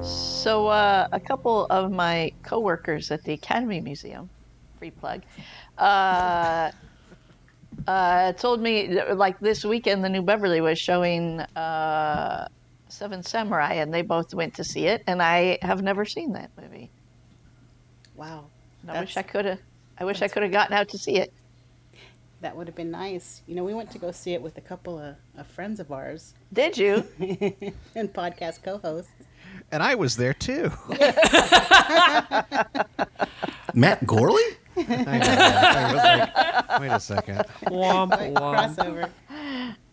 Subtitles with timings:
[0.00, 4.30] So, uh, a couple of my coworkers at the Academy Museum,
[4.78, 5.22] free plug,
[5.76, 6.70] uh,
[7.86, 12.48] uh, told me like this weekend the New Beverly was showing uh,
[12.88, 16.50] Seven Samurai, and they both went to see it, and I have never seen that
[16.58, 16.90] movie.
[18.14, 18.46] Wow.
[18.88, 19.58] I wish I could have.
[19.98, 21.30] I wish I could have gotten out to see it.
[22.40, 23.42] That would have been nice.
[23.46, 25.90] You know, we went to go see it with a couple of, of friends of
[25.90, 27.04] ours Did you?
[27.96, 29.10] and podcast co-hosts.
[29.72, 30.70] And I was there too.
[33.74, 34.56] Matt Gourley?
[34.76, 35.36] I know.
[35.36, 37.38] I was like, wait a second.
[37.64, 39.10] Womp Like, womp.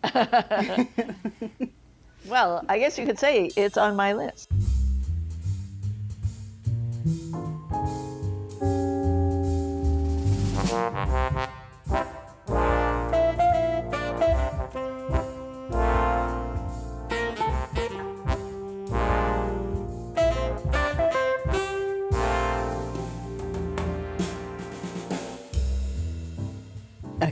[0.04, 1.68] crossover.
[2.28, 4.48] well, I guess you could say it's on my list.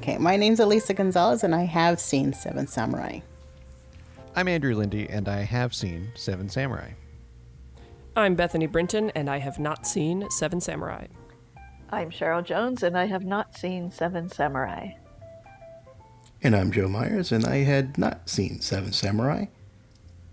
[0.04, 3.20] Okay, my name's Elisa Gonzalez, and I have seen Seven Samurai.
[4.36, 6.90] I'm Andrew Lindy, and I have seen Seven Samurai.
[8.14, 11.06] I'm Bethany Brinton, and I have not seen Seven Samurai.
[11.88, 14.90] I'm Cheryl Jones, and I have not seen Seven Samurai.
[16.42, 19.46] And I'm Joe Myers, and I had not seen Seven Samurai.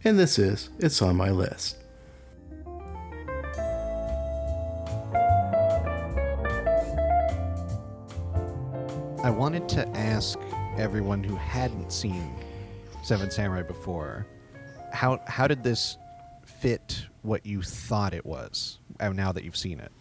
[0.03, 1.77] And this is It's on My List.
[9.41, 10.37] Wanted to ask
[10.77, 12.31] everyone who hadn't seen
[13.01, 14.27] Seven Samurai before,
[14.93, 15.97] how how did this
[16.45, 18.77] fit what you thought it was?
[18.99, 19.91] uh, Now that you've seen it,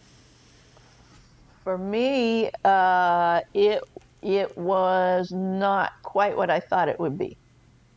[1.64, 3.82] For me, uh, it
[4.20, 7.38] it was not quite what I thought it would be.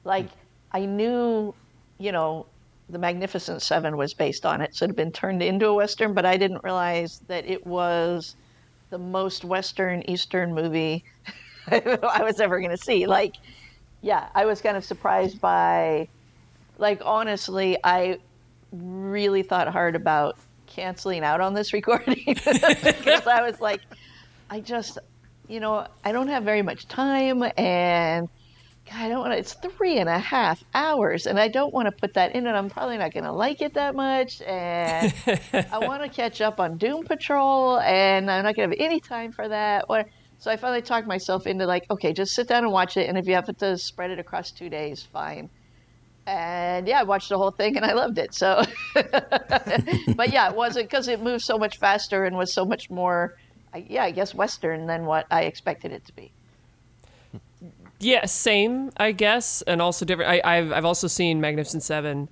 [0.06, 0.30] Like
[0.72, 1.54] I knew,
[1.98, 2.46] you know,
[2.88, 6.14] the Magnificent Seven was based on it, so it had been turned into a western,
[6.14, 8.38] but I didn't realize that it was
[8.92, 11.04] the most western Eastern movie
[11.72, 13.06] I was ever going to see.
[13.06, 13.36] Like,
[14.02, 16.08] yeah, I was kind of surprised by,
[16.78, 18.20] like, honestly, I
[18.72, 20.38] really thought hard about
[20.68, 23.82] canceling out on this recording because I was like,
[24.50, 24.98] I just,
[25.48, 28.30] you know, I don't have very much time and
[28.90, 31.86] God, I don't want to, it's three and a half hours and I don't want
[31.86, 34.42] to put that in and I'm probably not going to like it that much.
[34.42, 35.14] And
[35.72, 39.00] I want to catch up on Doom Patrol and I'm not going to have any
[39.00, 39.86] time for that.
[39.88, 40.04] Or,
[40.44, 43.08] so I finally talked myself into like, okay, just sit down and watch it.
[43.08, 45.50] And if you have to spread it across two days, fine.
[46.28, 48.34] And yeah, I watched the whole thing and I loved it.
[48.34, 48.62] So,
[48.94, 53.38] but yeah, it wasn't because it moved so much faster and was so much more,
[53.88, 56.34] yeah, I guess Western than what I expected it to be.
[58.02, 60.30] Yeah, same, I guess, and also different.
[60.30, 62.28] I, I've I've also seen Magnificent Seven,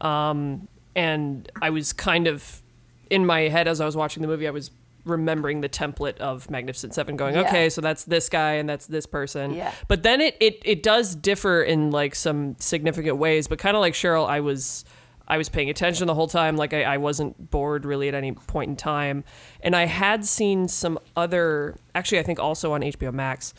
[0.00, 2.62] um, and I was kind of
[3.10, 4.46] in my head as I was watching the movie.
[4.46, 4.70] I was
[5.06, 7.42] remembering the template of Magnificent Seven, going, Yeah.
[7.42, 9.54] okay, so that's this guy and that's this person.
[9.54, 9.72] Yeah.
[9.88, 13.48] But then it it it does differ in like some significant ways.
[13.48, 14.84] But kind of like Cheryl, I was.
[15.28, 16.56] I was paying attention the whole time.
[16.56, 19.24] Like I, I wasn't bored really at any point in time,
[19.60, 21.74] and I had seen some other.
[21.96, 23.52] Actually, I think also on HBO Max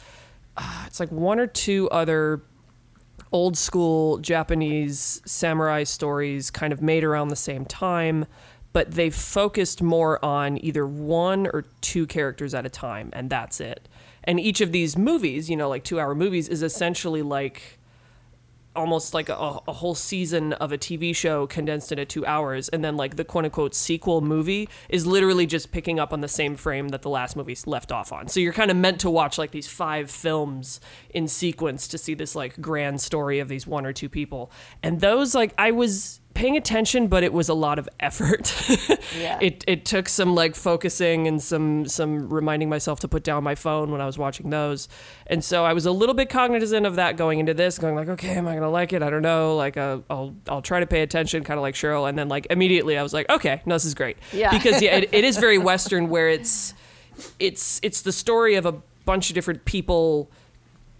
[0.56, 2.42] uh, it's like one or two other
[3.32, 8.26] old school Japanese samurai stories kind of made around the same time,
[8.78, 13.60] but they focused more on either one or two characters at a time, and that's
[13.60, 13.90] it.
[14.24, 17.80] And each of these movies, you know, like two hour movies, is essentially like
[18.76, 22.86] almost like a, a whole season of a TV show condensed into two hours, and
[22.86, 26.56] then like the quote unquote sequel movie is literally just picking up on the same
[26.56, 28.28] frame that the last movie left off on.
[28.28, 30.80] So you're kind of meant to watch like these five films
[31.10, 34.52] in sequence to see this like grand story of these one or two people.
[34.84, 38.54] And those like I was paying attention, but it was a lot of effort.
[39.18, 39.40] Yeah.
[39.42, 43.56] it it took some like focusing and some some reminding myself to put down my
[43.56, 44.90] phone when I was watching those.
[45.28, 48.10] And so I was a little bit cognizant of that going into this, going like,
[48.10, 49.02] okay, am I gonna like it?
[49.02, 49.56] I don't know.
[49.56, 52.08] Like, uh, I'll I'll try to pay attention, kind of like Cheryl.
[52.08, 54.18] And then like immediately I was like, okay, no, this is great.
[54.34, 54.52] Yeah.
[54.52, 56.74] Because yeah, it, it is very Western where it's
[57.40, 58.74] it's it's the story of a
[59.06, 60.30] bunch of different people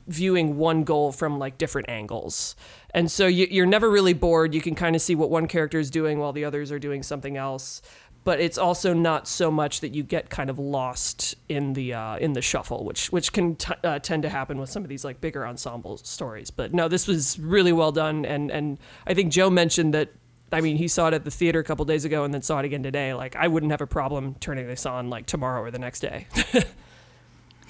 [0.08, 2.56] viewing one goal from like different angles.
[2.94, 4.54] And so you, you're never really bored.
[4.54, 7.04] You can kind of see what one character is doing while the others are doing
[7.04, 7.82] something else.
[8.24, 12.18] But it's also not so much that you get kind of lost in the uh,
[12.18, 15.06] in the shuffle, which which can t- uh, tend to happen with some of these
[15.06, 16.52] like bigger ensemble stories.
[16.52, 20.10] But no, this was really well done, and and I think Joe mentioned that.
[20.52, 22.60] I mean, he saw it at the theater a couple days ago, and then saw
[22.60, 23.14] it again today.
[23.14, 26.28] Like, I wouldn't have a problem turning this on like tomorrow or the next day.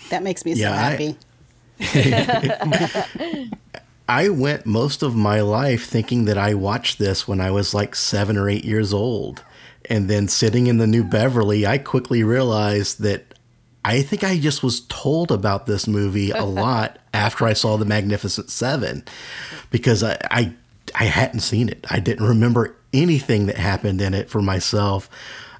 [0.09, 1.17] That makes me so Yeah, I- happy.
[4.09, 7.95] I went most of my life thinking that I watched this when I was like
[7.95, 9.43] seven or eight years old.
[9.89, 13.33] And then sitting in the New Beverly, I quickly realized that
[13.83, 17.85] I think I just was told about this movie a lot after I saw The
[17.85, 19.03] Magnificent Seven
[19.71, 20.53] because I, I,
[20.95, 21.85] I hadn't seen it.
[21.89, 25.09] I didn't remember anything that happened in it for myself.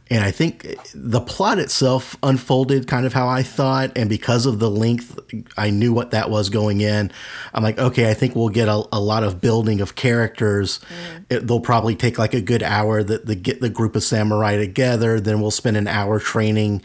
[0.09, 3.91] And I think the plot itself unfolded kind of how I thought.
[3.95, 5.19] And because of the length,
[5.57, 7.11] I knew what that was going in.
[7.53, 10.79] I'm like, okay, I think we'll get a, a lot of building of characters.
[10.79, 11.25] Mm.
[11.29, 14.55] It, they'll probably take like a good hour that the get the group of samurai
[14.55, 15.19] together.
[15.19, 16.81] Then we'll spend an hour training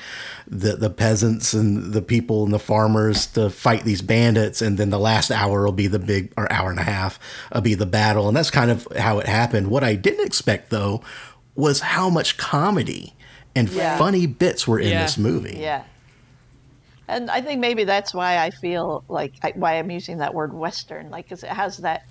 [0.48, 4.60] the, the peasants and the people and the farmers to fight these bandits.
[4.60, 7.20] And then the last hour will be the big, or hour and a half,
[7.54, 8.26] will be the battle.
[8.26, 9.68] And that's kind of how it happened.
[9.68, 11.02] What I didn't expect though
[11.54, 13.14] was how much comedy
[13.54, 13.98] and Yeah.
[13.98, 15.02] funny bits were in Yeah.
[15.02, 15.58] this movie.
[15.58, 15.84] Yeah.
[17.08, 20.54] And I think maybe that's why I feel like I, why I'm using that word
[20.54, 22.02] Western, like, because it has that.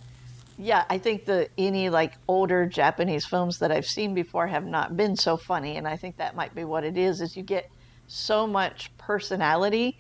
[0.57, 4.95] Yeah, I think the any like older Japanese films that I've seen before have not
[4.95, 7.19] been so funny, and I think that might be what it is.
[7.21, 7.67] Is you get
[8.05, 9.97] so much personality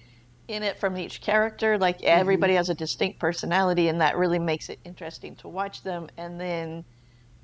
[0.47, 4.69] in it from each character, like everybody has a distinct personality, and that really makes
[4.69, 6.09] it interesting to watch them.
[6.17, 6.85] And then,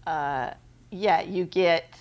[0.06, 0.52] uh,
[0.92, 1.94] yeah, you get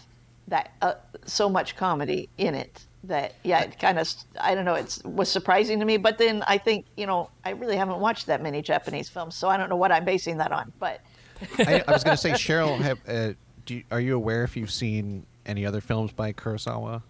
[0.48, 0.94] that uh,
[1.24, 4.08] so much comedy in it that yeah it kind of
[4.40, 7.50] i don't know it was surprising to me but then i think you know i
[7.50, 10.50] really haven't watched that many japanese films so i don't know what i'm basing that
[10.50, 11.00] on but
[11.58, 13.34] I, I was going to say, Cheryl, have, uh,
[13.66, 17.02] do you, are you aware if you've seen any other films by Kurosawa?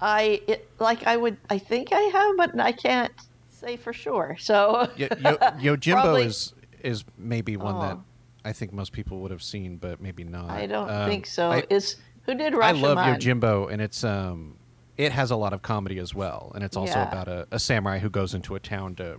[0.00, 3.12] i it, like i would i think i have but i can't
[3.50, 5.36] say for sure so Yo, Yo,
[5.76, 8.04] Yojimbo Probably- is is maybe one that Oh.
[8.46, 10.50] I think most people would have seen, but maybe not.
[10.50, 12.82] i don't Um, think so I, is who did I Rashomon?
[12.82, 14.56] love Yojimbo, and it's um,
[14.96, 17.08] it has a lot of comedy as well, and it's also Yeah.
[17.08, 19.18] about a, a samurai who goes into a town to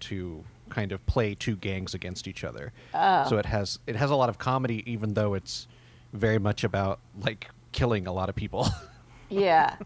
[0.00, 2.72] to kind of play two gangs against each other.
[2.94, 3.24] Oh.
[3.28, 5.66] So it has it has a lot of comedy, even though it's
[6.12, 8.66] very much about like killing a lot of people.
[9.30, 9.76] yeah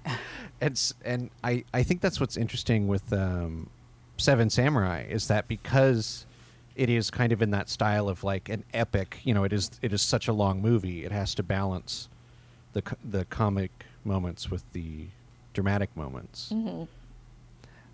[0.60, 3.68] it's and I I think that's what's interesting with um,
[4.16, 6.26] Seven Samurai is that because
[6.76, 9.70] it is kind of in that style of like an epic, you know, it is
[9.82, 11.04] it is such a long movie.
[11.04, 12.08] It has to balance
[12.72, 13.70] the the comic
[14.04, 15.06] moments with the
[15.52, 16.50] dramatic moments.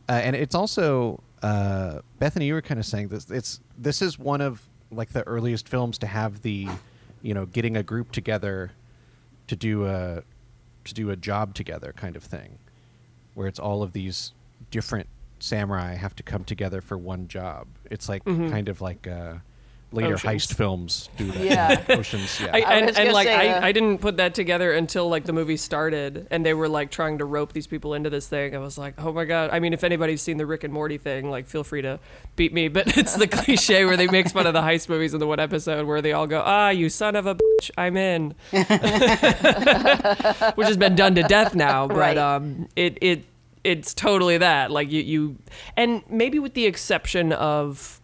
[0.09, 3.31] Uh, and it's also uh, Bethany, you were kind of saying this.
[3.31, 6.69] It's this is one of like the earliest films to have the,
[7.23, 8.73] you know, getting a group together
[9.49, 10.23] to do a
[10.85, 12.59] to do a job together kind of thing,
[13.35, 14.33] where it's all of these
[14.71, 15.09] different
[15.41, 17.67] samurai have to come together for one job.
[17.91, 19.35] It's like kind of like uh,
[19.91, 20.47] later Oceans.
[20.47, 21.41] heist films do that.
[21.43, 21.85] Yeah.
[21.97, 22.41] Oceans.
[22.41, 22.51] Yeah.
[22.53, 24.73] I, I and, was and gonna like say, uh, I, I didn't put that together
[24.73, 28.11] until like the movie started and they were like trying to rope these people into
[28.11, 28.55] this thing.
[28.55, 29.49] I was like, oh my god.
[29.51, 31.99] I mean, if anybody's seen the Rick and Morty thing, like feel free to
[32.37, 32.69] beat me.
[32.69, 35.41] But it's the cliche where they make fun of the heist movies in the one
[35.41, 38.35] episode where they all go, ah, you son of a bitch, I'm in,
[40.55, 41.87] which has been done to death now.
[41.87, 42.19] But Right.
[42.19, 43.25] um, it it
[43.65, 44.71] it's totally that.
[44.71, 45.39] Like you you
[45.77, 48.01] and maybe with the exception of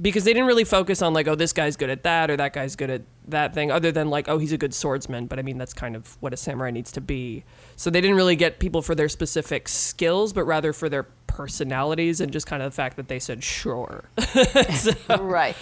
[0.00, 2.52] because they didn't really focus on like oh this guy's good at that or that
[2.52, 5.42] guy's good at that thing other than like oh he's a good swordsman but i
[5.42, 7.44] mean that's kind of what a samurai needs to be.
[7.76, 12.20] So they didn't really get people for their specific skills but rather for their personalities
[12.20, 14.04] and just kind of the fact that they said sure.
[15.08, 15.56] Right.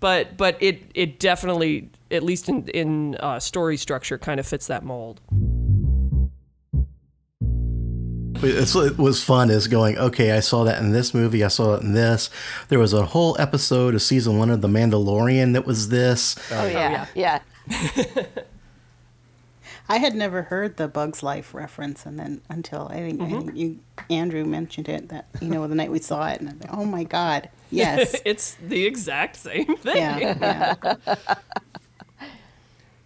[0.00, 4.66] but but it it definitely at least in in uh, story structure kind of fits
[4.66, 5.20] that mold
[8.40, 11.74] It's, it was fun is going, okay, I saw that in this movie, I saw
[11.74, 12.30] it in this.
[12.68, 16.36] There was a whole episode of season one of The Mandalorian that was this.
[16.52, 17.40] oh yeah yeah
[19.90, 23.38] I had never heard the Bugs Life reference, and then until I think, I mm-hmm.
[23.38, 23.78] think you,
[24.10, 26.84] Andrew, mentioned it that you know the night we saw it, and I'm like, oh
[26.84, 30.74] my god, yes, it's the exact same thing yeah,
[31.06, 31.16] yeah.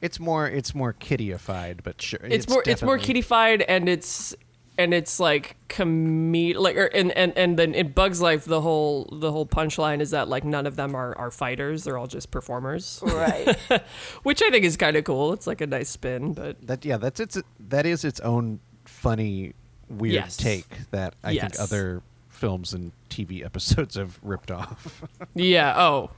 [0.00, 2.18] It's more it's more kiddyified, but sure.
[2.24, 4.34] it's, more it's more definitely- kiddified and it's
[4.78, 9.08] and it's like comedic like or, and and and then in Bugs Life the whole
[9.12, 12.30] the whole punchline is that like none of them are are fighters they're all just
[12.30, 13.56] performers right
[14.22, 16.96] which I think is kind of cool it's like a nice spin but That yeah,
[16.96, 17.38] that's it's
[17.68, 19.52] that is its own funny
[19.88, 20.36] weird Yes.
[20.36, 21.42] take that I Yes.
[21.52, 25.02] think other films and TV episodes have ripped off.
[25.34, 26.10] yeah oh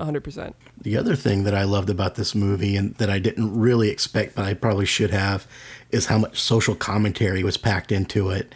[0.00, 3.90] 100% The other thing that I loved about this movie and that I didn't really
[3.90, 5.46] expect, but I probably should have,
[5.90, 8.54] is how much social commentary was packed into it.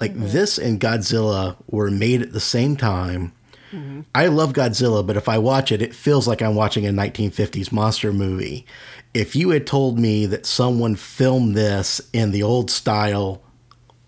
[0.00, 0.28] Like mm-hmm.
[0.28, 3.32] this and Godzilla were made at the same time.
[3.72, 4.00] Mm-hmm.
[4.14, 7.70] I love Godzilla, but if I watch it, it feels like I'm watching a 1950s
[7.70, 8.66] monster movie.
[9.14, 13.42] If you had told me that someone filmed this in the old style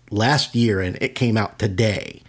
[0.09, 2.23] last year and it came out today,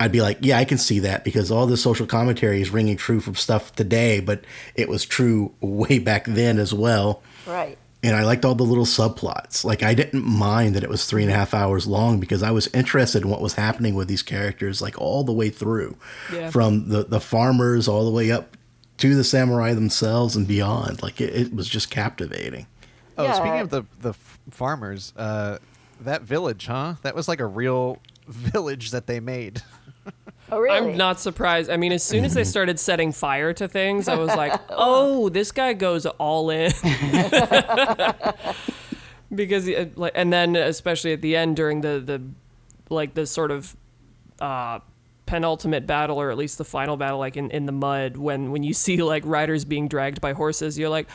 [0.00, 2.96] I'd be like, yeah, I can see that because all the social commentary is ringing
[2.96, 7.22] true from stuff today, but it was true way back then as well.
[7.46, 7.78] Right.
[8.02, 9.64] And I liked all the little subplots.
[9.64, 12.50] Like I didn't mind that it was three and a half hours long because I
[12.50, 15.96] was interested in what was happening with these characters, like all the way through,
[16.30, 16.50] Yeah.
[16.50, 18.58] from the the farmers all the way up
[18.98, 21.02] to the samurai themselves and beyond.
[21.02, 22.66] Like it, it was just captivating.
[23.16, 23.32] Oh, Yeah.
[23.34, 25.56] speaking of the the f- farmers, uh,
[26.00, 26.94] that village, huh?
[27.02, 29.62] That was like a real village that they made.
[30.52, 30.90] Oh, really?
[30.90, 31.70] I'm not surprised.
[31.70, 35.30] I mean, as soon as they started setting fire to things, I was like, "Oh,
[35.30, 36.70] this guy goes all in."
[39.34, 42.22] because, like, and then especially at the end during the the
[42.90, 43.74] like the sort of
[44.38, 44.80] uh,
[45.24, 48.62] penultimate battle, or at least the final battle, like in in the mud, when when
[48.62, 51.08] you see like riders being dragged by horses, you're like,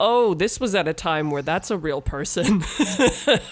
[0.00, 2.64] "Oh, this was at a time where that's a real person."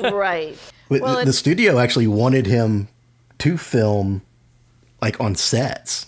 [0.00, 0.59] right.
[0.88, 2.88] Well, the, the studio actually wanted him
[3.38, 4.23] to film
[5.02, 6.07] like on sets.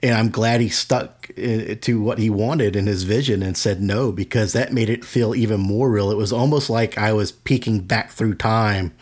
[0.00, 4.12] And I'm glad he stuck to what he wanted in his vision and said no
[4.12, 6.10] because that made it feel even more real.
[6.10, 8.94] It was almost like I was peeking back through time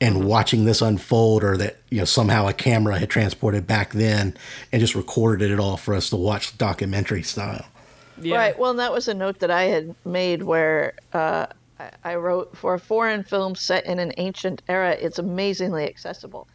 [0.00, 4.36] and watching this unfold or that you know somehow a camera had transported back then
[4.72, 7.64] and just recorded it all for us to watch documentary style.
[8.20, 8.36] yeah.
[8.36, 8.58] Right.
[8.58, 11.46] Well, and that was a note that I had made where uh,
[11.78, 16.46] I, I wrote for a foreign film set in an ancient era, it's amazingly accessible,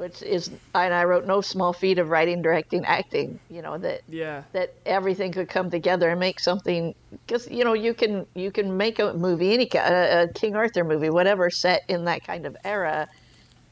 [0.00, 3.38] which is, and I wrote no small feat of writing, directing, acting.
[3.50, 4.44] You know that Yeah.
[4.52, 8.78] that everything could come together and make something because you know you can you can
[8.78, 12.56] make a movie any a, a King Arthur movie whatever set in that kind of
[12.64, 13.08] era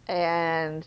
[0.06, 0.86] and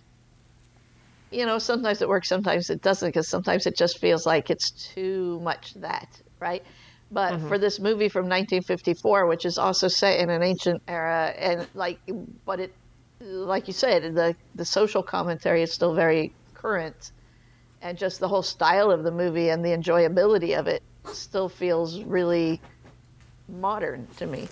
[1.31, 4.69] you know sometimes it works sometimes it doesn't because sometimes it just feels like it's
[4.93, 6.63] too much that right
[7.11, 7.47] but mm-hmm.
[7.47, 11.99] for this movie from 1954 which is also set in an ancient era and like
[12.45, 12.73] but it
[13.21, 17.11] like you said the the social commentary is still very current
[17.81, 22.01] and just the whole style of the movie and the enjoyability of it still feels
[22.03, 22.61] really
[23.47, 24.47] modern to me.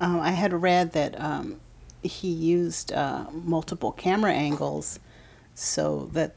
[0.00, 1.60] Um, I had read that um,
[2.02, 4.98] he used uh, multiple camera angles
[5.54, 6.34] so that,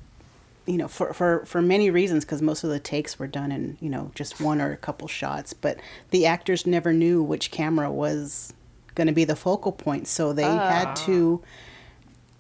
[0.66, 3.78] you know, for, for, for many reasons, because most of the takes were done in,
[3.80, 5.80] you know, just one or a couple shots, but
[6.12, 8.54] the actors never knew which camera was
[8.96, 10.08] going to be the focal point.
[10.08, 10.94] So they had ah.
[11.06, 11.42] to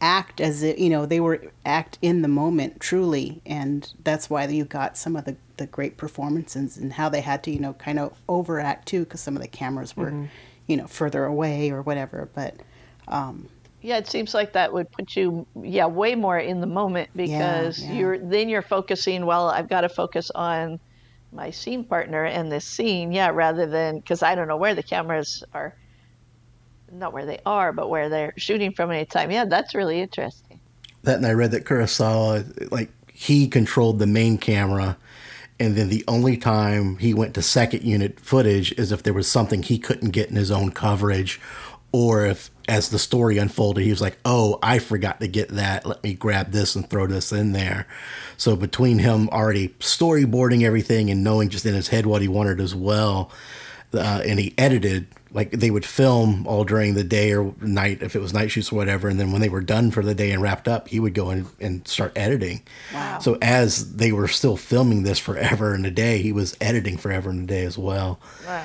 [0.01, 3.41] act as if, you know, they were act in the moment truly.
[3.45, 7.43] And that's why you got some of the, the great performances and how they had
[7.43, 10.25] to, you know, kind of overact too, because some of the cameras were, mm-hmm.
[10.67, 12.29] you know, further away or whatever.
[12.33, 12.55] But
[13.07, 13.47] um,
[13.81, 17.83] Yeah, it seems like that would put you yeah, way more in the moment because
[17.83, 17.93] yeah.
[17.93, 20.79] you're then you're focusing, well, I've got to focus on
[21.31, 24.83] my scene partner and this scene, yeah, rather than cuz I don't know where the
[24.83, 25.75] cameras are
[26.99, 29.31] not where they are, but where they're shooting from any time.
[29.31, 30.59] Yeah, that's really interesting.
[31.03, 34.97] that and I read that Kurosawa like he controlled the main camera
[35.59, 39.29] and then the only time he went to second unit footage is if there was
[39.29, 41.39] something he couldn't get in his own coverage
[41.93, 45.85] or if as the story unfolded he was like oh I forgot to get that
[45.85, 47.87] let me grab this and throw this in there
[48.35, 52.59] so between him already storyboarding everything and knowing just in his head what he wanted
[52.59, 53.31] as well
[53.93, 58.15] uh, and he edited like they would film all during the day or night if
[58.15, 60.31] it was night shoots or whatever and then when they were done for the day
[60.31, 62.61] and wrapped up he would go in and start editing
[62.93, 63.19] Wow.
[63.19, 67.29] so as they were still filming this forever and a day he was editing forever
[67.29, 68.63] and a day as well Wow.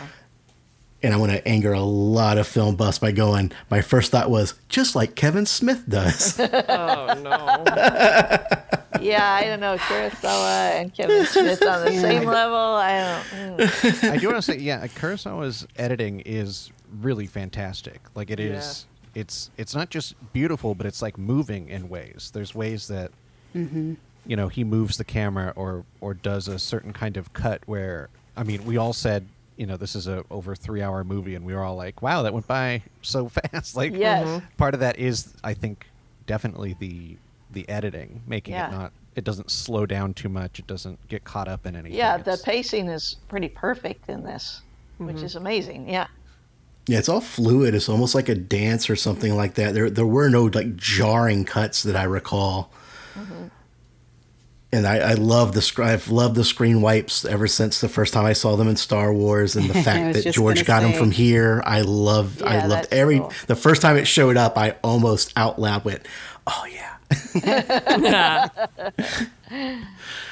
[1.03, 4.31] And i want to anger a lot of film buffs by going my first thought
[4.31, 6.39] was just like kevin smith does
[6.69, 7.65] Oh no.
[9.01, 12.57] Yeah, I don't know, Kurosawa and Kevin Smith on the same level.
[12.57, 14.11] I don't mm.
[14.11, 18.01] I do want to say, yeah, Kurosawa's editing is really fantastic.
[18.15, 22.31] Like it is, it's it's not just beautiful, but it's like moving in ways.
[22.35, 23.13] There's ways that,
[23.55, 28.09] you know, he moves the camera or or does a certain kind of cut where,
[28.37, 29.27] I mean, we all said,
[29.61, 32.23] you know, this is a over three hour movie, and we were all like, wow,
[32.23, 33.77] that went by so fast.
[33.77, 34.27] Like, Yes.
[34.27, 34.43] Mhm.
[34.57, 35.87] part of that is, I think,
[36.27, 37.17] definitely the
[37.53, 38.69] the editing, making Yeah.
[38.69, 38.93] it not.
[39.17, 40.59] It doesn't slow down too much.
[40.61, 41.99] It doesn't get caught up in anything.
[41.99, 44.63] Yeah, the It's- pacing is pretty perfect in this,
[44.97, 45.25] which mm-hmm.
[45.27, 45.89] is amazing.
[45.91, 46.07] Yeah.
[46.87, 47.75] Yeah, it's all fluid.
[47.75, 49.75] It's almost like a dance or something like that.
[49.75, 52.71] There, there were no like jarring cuts that I recall.
[53.15, 53.49] Mm-hmm.
[54.73, 58.25] And I, I love the I've loved the screen wipes ever since the first time
[58.25, 61.11] I saw them in Star Wars, and the fact that George gonna got them from
[61.11, 61.61] here.
[61.67, 63.19] I loved, I loved every.
[63.19, 63.33] cool.
[63.49, 66.07] The first time it showed up, I almost out loud went,
[66.47, 66.87] "Oh yeah."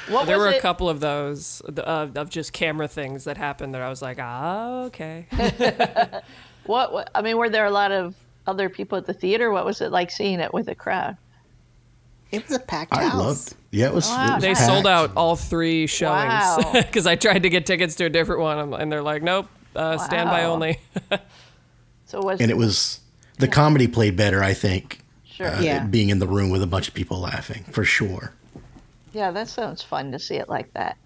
[0.09, 0.57] What there were it?
[0.57, 4.17] a couple of those uh, of just camera things that happened that I was like,
[4.19, 5.27] ah, okay.
[6.65, 7.09] What, what?
[7.15, 8.13] I mean, were there a lot of
[8.45, 9.49] other people at the theater?
[9.49, 11.17] What was it like seeing it with a crowd?
[12.31, 13.15] It was a packed I house.
[13.15, 13.55] loved.
[13.71, 14.07] Yeah, it was.
[14.07, 14.25] Wow.
[14.27, 14.65] it was They packed.
[14.67, 16.71] sold out all three showings Wow.
[16.73, 19.97] because I tried to get tickets to a different one, and they're like, "Nope, uh,
[19.97, 20.79] standby only."
[22.05, 22.99] So it was and it was
[23.37, 24.43] the comedy played better.
[24.43, 24.99] I think.
[25.25, 25.47] sure.
[25.47, 25.85] Uh, Yeah.
[25.85, 28.33] Being in the room with a bunch of people laughing for sure.
[29.13, 30.97] Yeah, that sounds fun to see it like that.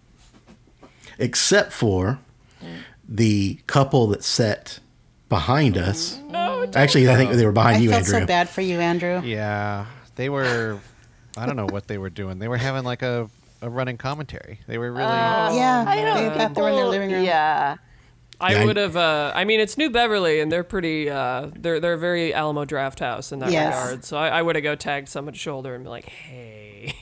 [1.20, 2.20] except for
[3.08, 4.80] the couple that sat
[5.30, 6.20] behind us.
[6.30, 8.20] no, Actually, I think they were behind I you, felt Andrew.
[8.22, 9.22] so bad for you, Andrew.
[9.24, 10.80] Yeah, they were.
[11.38, 12.40] I don't know what they were doing.
[12.40, 13.30] They were having like a,
[13.62, 14.60] a running commentary.
[14.68, 15.04] They were really.
[15.04, 17.24] Yeah, I know they thought they were in their living room.
[17.24, 17.78] Yeah.
[18.42, 18.98] I Yeah, would have.
[18.98, 21.10] Uh, I mean, it's New Beverly, and they're pretty.
[21.10, 23.74] Uh, they're they're very Alamo Drafthouse in that Yes.
[23.86, 24.04] regard.
[24.06, 26.94] So I, I would have go tagged someone's shoulder and be like, "Hey."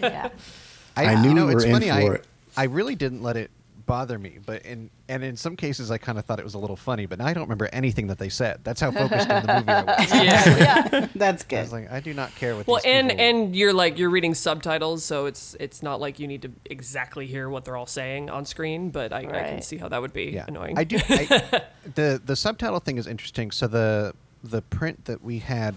[0.00, 0.28] Yeah.
[0.96, 1.90] I knew you know, we it's were in funny.
[1.90, 2.26] I, for it.
[2.56, 3.50] I really didn't let it
[3.86, 6.58] bother me, but in and in some cases I kind of thought it was a
[6.58, 8.60] little funny, but now I don't remember anything that they said.
[8.64, 10.12] That's how focused on the movie I was.
[10.92, 11.08] yeah.
[11.14, 11.60] That's I good.
[11.60, 12.66] was like, I do not care what.
[12.66, 16.18] Well, these and people- and you're like you're reading subtitles, so it's it's not like
[16.18, 18.90] you need to exactly hear what they're all saying on screen.
[18.90, 20.78] But I, I can see how that would be yeah, annoying.
[20.78, 20.98] I do.
[21.08, 21.62] I,
[21.94, 23.50] the the subtitle thing is interesting.
[23.50, 25.74] So the the print that we had,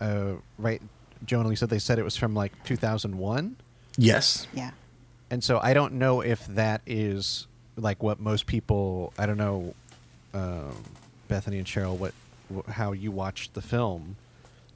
[0.00, 0.82] uh, right?
[1.24, 3.56] Joan Lee said they said it was from like 2001.
[3.98, 4.46] Yes.
[4.54, 4.70] Yeah.
[5.30, 7.46] And so I don't know if that is
[7.80, 9.12] like what most people.
[9.18, 9.74] I don't know,
[10.34, 10.74] um,
[11.28, 12.12] Bethany and Cheryl, what
[12.54, 14.16] wh- how you watched the film,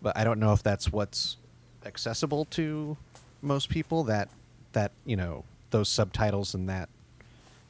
[0.03, 1.37] but I don't know if that's what's
[1.85, 2.97] accessible to
[3.43, 4.05] most people.
[4.05, 4.29] That
[4.73, 6.89] that you know those subtitles and that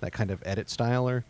[0.00, 1.24] that kind of edit style or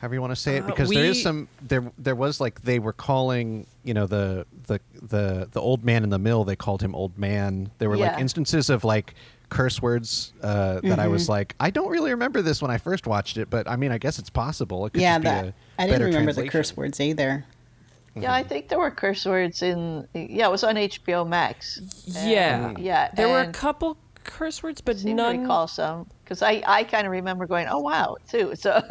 [0.00, 2.62] however you want to say it Uh, because there is some there there was like
[2.62, 6.54] they were calling you know the the the the old man in the mill they
[6.54, 9.14] called him old man there were like instances of like
[9.48, 13.06] curse words uh, that I was like I don't really remember this when I first
[13.06, 15.44] watched it but I mean I guess it's possible it could Yeah, just be that
[15.46, 17.44] a I didn't remember the curse words either.
[18.14, 20.08] Yeah, I think there were curse words in.
[20.12, 21.80] Yeah, it was on HBO Max.
[22.04, 23.10] yeah, And- yeah.
[23.14, 25.36] There were a couple curse words, but seem none.
[25.36, 28.54] to recall some because I, I kind of remember going, oh wow, too.
[28.56, 28.82] So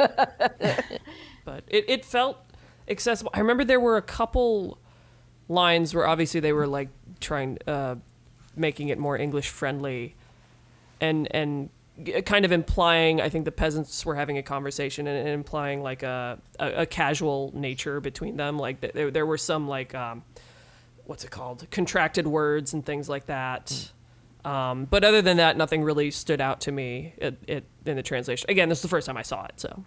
[1.45, 2.37] but it, it felt
[2.87, 3.31] accessible.
[3.33, 4.77] I remember there were a couple
[5.49, 6.89] lines where obviously they were like
[7.19, 7.95] trying uh,
[8.55, 10.15] making it more English friendly,
[11.01, 11.69] and and
[12.25, 16.03] kind of implying I think the peasants were having a conversation and, and implying like
[16.03, 18.57] a, a a casual nature between them.
[18.57, 20.23] Like th- there there were some like um,
[21.05, 23.91] what's it called contracted words and things like that.
[24.45, 28.03] Um, but other than that, nothing really stood out to me it, it, in the
[28.03, 28.49] translation.
[28.49, 29.83] Again, this is the first time I saw it, so.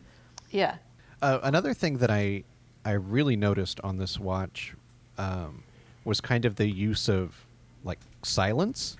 [0.50, 0.76] yeah.
[1.22, 2.44] Uh, another thing that I
[2.84, 4.74] I really noticed on this watch
[5.16, 5.62] um,
[6.04, 7.46] was kind of the use of
[7.84, 8.96] like silence.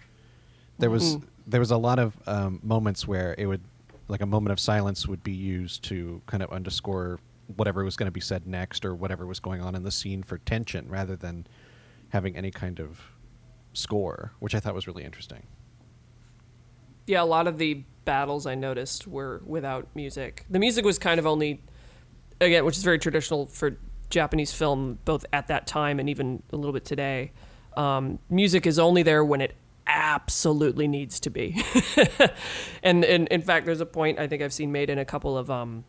[0.79, 1.19] There was
[1.53, 3.63] there was a lot of um, moments where it would
[4.09, 7.21] like a moment of silence would be used to kind of underscore
[7.57, 10.23] whatever was going to be said next or whatever was going on in the scene
[10.23, 11.47] for tension rather than
[12.11, 13.01] having any kind of
[13.75, 15.45] score, which I thought was really interesting.
[17.07, 20.45] yeah, a lot of the battles I noticed were without music.
[20.51, 21.63] The music was kind of only,
[22.41, 23.79] again, which is very traditional for
[24.11, 27.33] Japanese film, both at that time and even a little bit today.
[27.77, 29.55] Um, music is only there when it
[29.87, 31.65] absolutely needs to be.
[32.83, 35.37] and, and in fact, there's a point I think I've seen made in a couple
[35.37, 35.85] of um,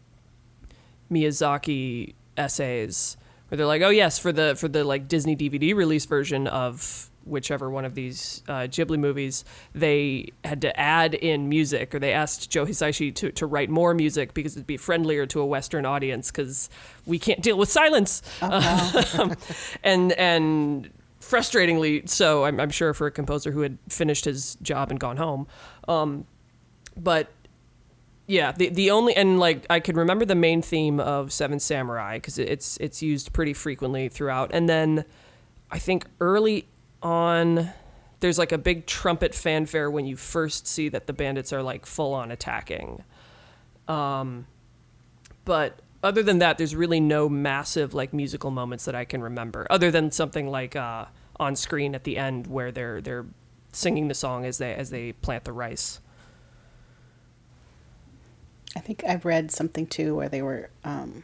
[1.12, 3.18] Miyazaki essays
[3.54, 7.10] where they're like, "Oh yes, for the for the like Disney DVD release version of
[7.26, 12.12] whichever one of these uh, Ghibli movies, they had to add in music, or they
[12.12, 15.86] asked Joe Hisaishi to to write more music because it'd be friendlier to a Western
[15.86, 16.70] audience because
[17.06, 19.36] we can't deal with silence." Um,
[19.84, 20.90] and and
[21.24, 25.18] frustratingly so, I'm, I'm sure for a composer who had finished his job and gone
[25.18, 25.48] home.
[25.88, 26.26] Um,
[26.96, 27.30] but
[28.28, 32.18] yeah, the the only and like I could remember the main theme of Seven Samurai
[32.18, 35.06] because it's it's used pretty frequently throughout, and then
[35.72, 36.68] I think early
[37.02, 37.72] on
[38.22, 41.86] there's like a big trumpet fanfare when you first see that the bandits are like
[41.86, 43.04] full on attacking.
[43.90, 44.48] Um,
[45.44, 49.66] but other than that, there's really no massive like musical moments that I can remember,
[49.70, 51.06] other than something like uh,
[51.40, 53.26] on screen at the end where they're they're
[53.72, 56.00] singing the song as they as they plant the rice.
[58.76, 61.24] I think I've read something too where they were, um,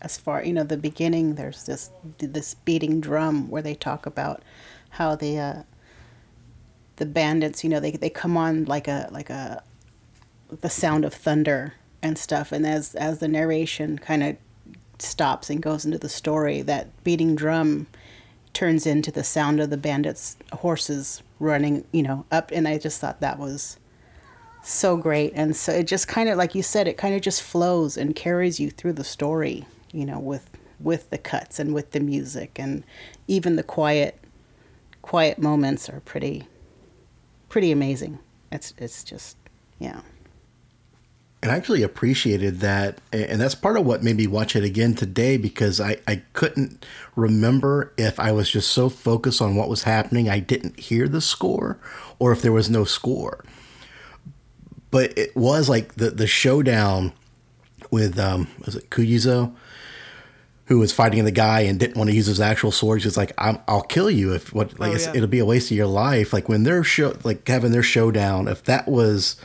[0.00, 1.34] as far you know, the beginning.
[1.34, 4.42] There's this this beating drum where they talk about
[4.90, 5.62] how the uh,
[6.96, 9.64] the bandits, you know, they they come on like a like a
[10.60, 14.36] the sound of thunder and stuff, and as as the narration kind of
[14.98, 17.86] stops and goes into the story, that beating drum
[18.52, 23.00] turns into the sound of the bandits' horses running, you know, up, and I just
[23.00, 23.78] thought that was
[24.64, 27.42] so great and so it just kind of like you said it kind of just
[27.42, 31.90] flows and carries you through the story you know with with the cuts and with
[31.90, 32.84] the music and
[33.26, 34.22] even the quiet
[35.02, 36.46] quiet moments are pretty
[37.52, 38.18] pretty amazing.
[38.50, 39.36] It's it's just
[39.78, 40.00] yeah.
[41.42, 43.00] And I actually appreciated that.
[43.12, 46.86] And that's part of what made me watch it again today because I, I couldn't
[47.16, 51.20] remember if I was just so focused on what was happening, I didn't hear the
[51.20, 51.78] score,
[52.20, 53.44] or if there was no score.
[54.92, 57.12] But it was like the, the showdown
[57.90, 59.52] with, um, was it Kyuzo?
[60.66, 63.02] Who was fighting the guy and didn't want to use his actual sword?
[63.02, 65.16] He's like, i will kill you if what like Oh, it's, yeah.
[65.16, 68.46] it'll be a waste of your life." Like when they're show like having their showdown,
[68.48, 69.36] if that was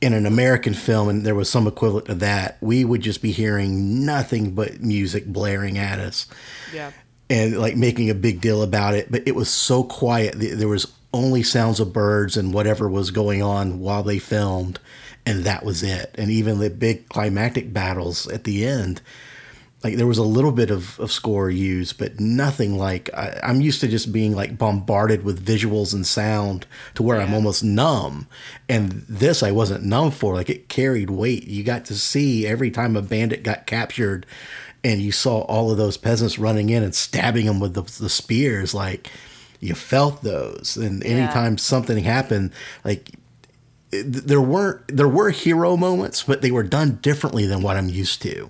[0.00, 3.32] in an American film and there was some equivalent to that, we would just be
[3.32, 6.26] hearing nothing but music blaring at us
[6.74, 6.90] Yeah.
[7.30, 9.10] and like making a big deal about it.
[9.10, 10.34] But it was so quiet.
[10.36, 14.78] There was only sounds of birds and whatever was going on while they filmed,
[15.24, 16.14] and that was it.
[16.18, 19.00] And even the big climactic battles at the end,
[19.84, 23.60] like there was a little bit of, of score used, but nothing like I, I'm
[23.60, 28.26] used to just being like bombarded with visuals and sound to where I'm almost numb.
[28.66, 30.34] And this I wasn't numb for.
[30.34, 31.46] Like it carried weight.
[31.46, 34.24] You got to see every time a bandit got captured
[34.82, 38.08] and you saw all of those peasants running in and stabbing them with the, the
[38.08, 38.72] spears.
[38.72, 39.10] Like
[39.60, 40.78] you felt those.
[40.78, 42.52] And anytime something happened,
[42.84, 43.10] like
[43.90, 48.22] there weren't there were hero moments, but they were done differently than what I'm used
[48.22, 48.48] to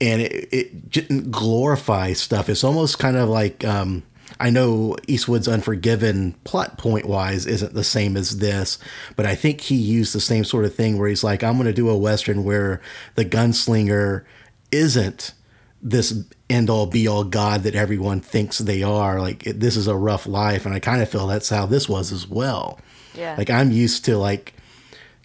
[0.00, 2.48] and it, it didn't glorify stuff.
[2.48, 4.02] It's almost kind of like um,
[4.40, 8.78] I know Eastwood's Unforgiven plot point wise isn't the same as this,
[9.16, 11.66] but I think he used the same sort of thing where he's like, I'm going
[11.66, 12.80] to do a western where
[13.14, 14.24] the gunslinger
[14.70, 15.32] isn't
[15.80, 19.20] this end all be all god that everyone thinks they are.
[19.20, 21.88] Like it, this is a rough life, and I kind of feel that's how this
[21.88, 22.80] was as well.
[23.14, 23.34] Yeah.
[23.36, 24.54] Like I'm used to like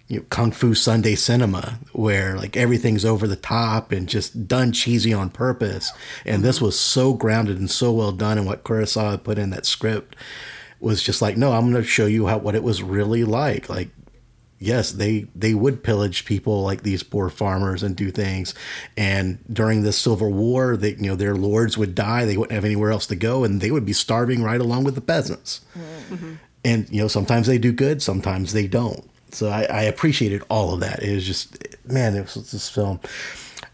[0.08, 4.72] you know, kung fu Sunday cinema where like everything's over the top and just done
[4.72, 5.92] cheesy on purpose.
[6.26, 8.38] And this was so grounded and so well done.
[8.38, 10.16] And what Kurosawa put in that script
[10.80, 13.70] was just like, no, I'm going to show you how what it was really like.
[13.70, 13.88] Like,
[14.58, 18.54] yes, they they would pillage people like these poor farmers and do things.
[18.98, 22.26] And during the Civil War, they you know their lords would die.
[22.26, 24.96] They wouldn't have anywhere else to go, and they would be starving right along with
[24.96, 25.62] the peasants
[26.64, 30.72] and you know sometimes they do good sometimes they don't so i, I appreciated all
[30.74, 31.02] of that.
[31.02, 33.00] It was just man it was this film.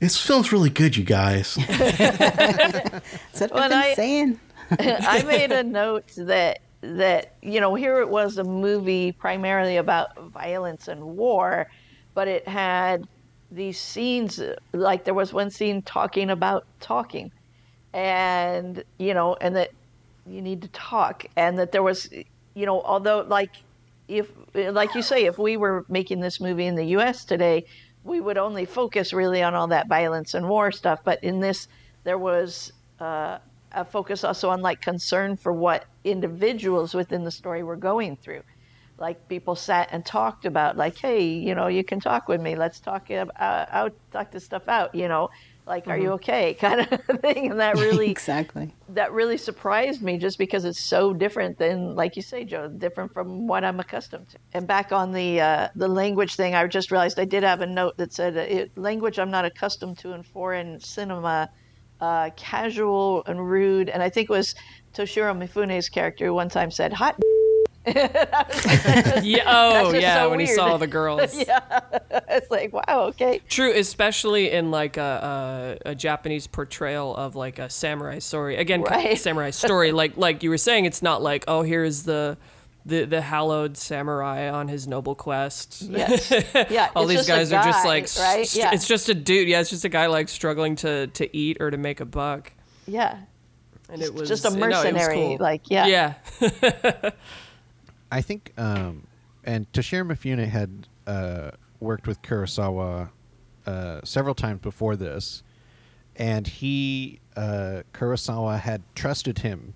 [0.00, 1.56] This film's really good you guys.
[1.68, 4.40] That's what Well, I've been I- saying.
[4.78, 10.16] I made a note that that you know here it was a movie primarily about
[10.30, 11.66] violence and war,
[12.14, 13.06] but it had
[13.50, 14.40] these scenes
[14.72, 17.32] like there was one scene talking about talking,
[17.92, 19.70] and you know, and that
[20.26, 22.08] you need to talk, and that there was,
[22.54, 23.50] you know, although like
[24.10, 27.64] if like you say if we were making this movie in the US today
[28.02, 31.00] we would only focus really on all that violence and war stuff.
[31.04, 31.68] But in this
[32.04, 33.38] there was uh,
[33.72, 38.42] a focus also on like concern for what individuals within the story were going through.
[38.98, 42.56] Like people sat and talked about like hey you know you can talk with me.
[42.56, 45.28] Let's talk uh, out talk this stuff out you know
[45.70, 46.52] like are you okay?
[46.60, 48.74] Kind of thing and that really exactly.
[48.90, 53.14] that really surprised me just because it's so different than like you say joe different
[53.14, 54.38] from what i'm accustomed to.
[54.52, 57.66] And back on the uh, the language thing i just realized i did have a
[57.66, 61.48] note that said it, language i'm not accustomed to in foreign cinema
[62.00, 63.88] uh, casual and rude.
[63.88, 64.54] And i think it was
[64.92, 67.16] toshiro mifune's character who one time said hot
[69.22, 69.44] Yeah.
[69.46, 70.14] Oh, yeah.
[70.16, 70.56] so when he weird.
[70.56, 71.34] saw the girls.
[71.46, 71.80] yeah.
[72.28, 77.58] it's like wow okay True, especially in like a, a, a Japanese portrayal of like
[77.58, 78.56] a samurai story.
[78.56, 79.18] Again, Right.
[79.18, 79.92] samurai story.
[80.00, 82.36] Like like you were saying, it's not like oh here's the
[82.86, 85.82] the the hallowed samurai on his noble quest.
[85.82, 86.30] yes
[86.70, 89.48] yeah All these just guys are just like right yeah it's just a dude.
[89.48, 92.52] Yeah, it's just a guy like struggling to to eat or to make a buck.
[92.86, 93.18] yeah
[93.90, 95.36] And it was just a no, mercenary cool.
[95.40, 96.14] like yeah yeah.
[98.10, 99.06] I think, um,
[99.44, 103.10] and Toshiro Mifune had uh, worked with Kurosawa
[103.66, 105.42] uh, several times before this,
[106.16, 109.74] and he uh, Kurosawa had trusted him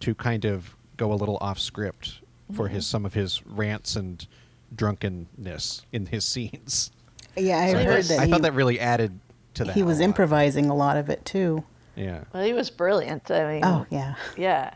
[0.00, 2.20] to kind of go a little off script
[2.54, 4.26] for his some of his rants and
[4.74, 6.90] drunkenness in his scenes.
[7.38, 9.20] Yeah, I So I, heard thought, that I he, thought that really added
[9.54, 9.74] to that.
[9.74, 11.64] he was a improvising a lot of it too.
[11.94, 12.24] Yeah.
[12.32, 14.14] well he was brilliant i mean Oh yeah.
[14.38, 14.72] yeah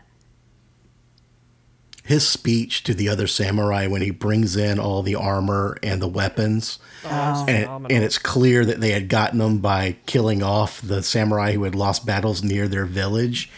[2.11, 6.09] his speech to the other samurai when he brings in all the armor and the
[6.09, 7.44] weapons Oh.
[7.49, 7.96] and, phenomenal.
[7.96, 11.75] and it's clear that they had gotten them by killing off the samurai who had
[11.75, 13.51] lost battles near their village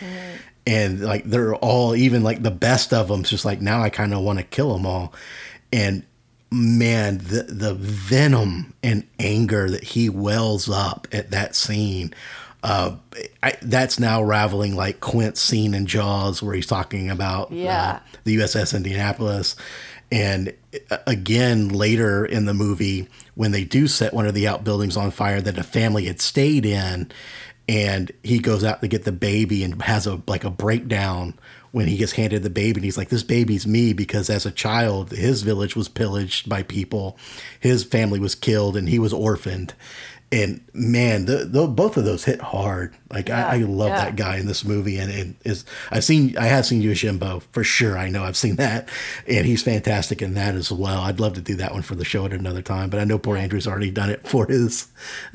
[0.67, 4.15] and like they're all even like the best of them's just like now i kind
[4.15, 5.13] of want to kill them all
[5.73, 6.05] and
[6.53, 12.13] man the the venom and anger that he wells up at that scene
[12.63, 12.97] Uh,
[13.43, 18.01] I, that's now raveling like Quint's scene in Jaws, where he's talking about Yeah.
[18.05, 19.57] uh, the USS Indianapolis.
[20.13, 20.53] And
[20.91, 25.11] uh, again, later in the movie, when they do set one of the outbuildings on
[25.11, 27.11] fire that a family had stayed in,
[27.69, 31.35] and he goes out to get the baby and has a like a breakdown
[31.71, 34.51] when he gets handed the baby, and he's like, "This baby's me," because as a
[34.51, 37.17] child, his village was pillaged by people,
[37.59, 39.73] his family was killed, and he was orphaned.
[40.33, 42.95] And man, the, the, both of those hit hard.
[43.11, 44.05] Like I, I love yeah.
[44.05, 47.63] that guy in this movie, and, and is I've seen I have seen Yojimbo for
[47.63, 47.99] sure.
[47.99, 48.89] I know I've seen that,
[49.29, 51.03] and he's fantastic in that as well.
[51.03, 53.19] I'd love to do that one for the show at another time, but I know
[53.19, 54.89] poor Andrew's already done it for his.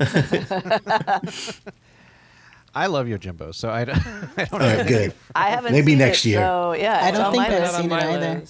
[2.78, 3.98] I love Yojimbo, so I, don't-
[4.36, 4.76] I don't know.
[4.76, 5.14] right, good.
[5.34, 6.40] I haven't Maybe seen next it, year.
[6.40, 7.72] So yeah, I don't think I've list.
[7.72, 8.42] Not on seen it either.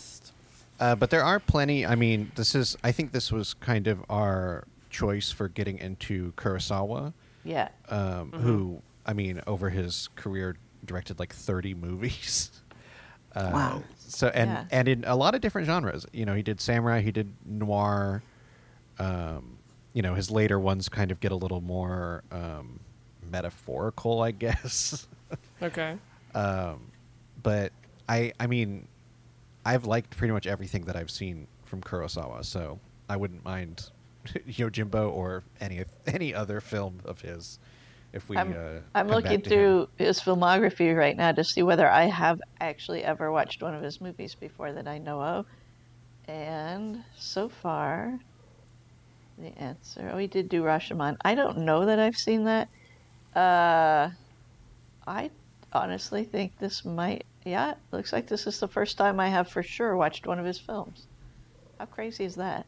[0.81, 1.87] Uh, but there are plenty.
[1.87, 2.77] I mean, this is.
[2.85, 7.13] I think this was kind of our choice for getting into Kurosawa,
[7.45, 7.69] Yeah.
[7.89, 12.51] um, who I mean, over his career, directed like thirty movies.
[13.37, 13.83] Uh, Wow.
[13.99, 14.65] So and Yeah.
[14.71, 16.07] and in a lot of different genres.
[16.13, 18.23] You know, he did samurai, he did noir.
[18.99, 19.59] Um,
[19.93, 22.81] you know, his later ones kind of get a little more um,
[23.31, 25.07] metaphorical, I guess.
[25.63, 25.97] Okay.
[26.35, 26.91] Um,
[27.43, 27.73] but
[28.09, 28.89] I I mean,
[29.65, 33.91] I've liked pretty much everything that I've seen from Kurosawa, so I wouldn't mind
[34.49, 37.59] Yojimbo or any any other film of his
[38.13, 38.37] if we.
[38.37, 39.43] I'm, uh, I'm looking to him.
[39.43, 43.83] through his filmography right now to see whether I have actually ever watched one of
[43.83, 45.47] his movies before that I know of.
[46.27, 48.19] And so far,
[49.39, 51.17] the answer oh, he did do Rashomon.
[51.25, 52.69] I don't know that I've seen that.
[53.35, 54.11] Uh,
[55.07, 55.31] I
[55.73, 59.63] honestly think this might, yeah, looks like this is the first time I have for
[59.63, 61.07] sure watched one of his films.
[61.79, 62.67] How crazy is that?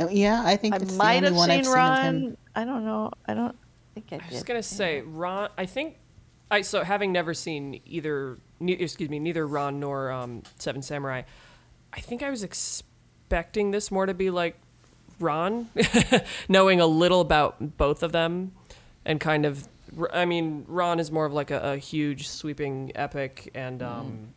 [0.00, 2.36] Oh, yeah, I think I it's might the have only one I've seen seen Ran.
[2.56, 3.12] I don't know.
[3.26, 3.56] I don't
[3.94, 4.24] think I did.
[4.30, 5.48] I was gonna say Ran.
[5.58, 5.96] I think.
[6.50, 8.38] I so having never seen either.
[8.58, 11.22] Ne- excuse me, neither Ran nor um, Seven Samurai.
[11.92, 14.56] I think I was expecting this more to be like
[15.20, 15.68] Ran,
[16.48, 18.52] knowing a little about both of them,
[19.04, 19.68] and kind of.
[20.12, 24.28] I mean, Ran is more of like a, a huge sweeping epic, and um,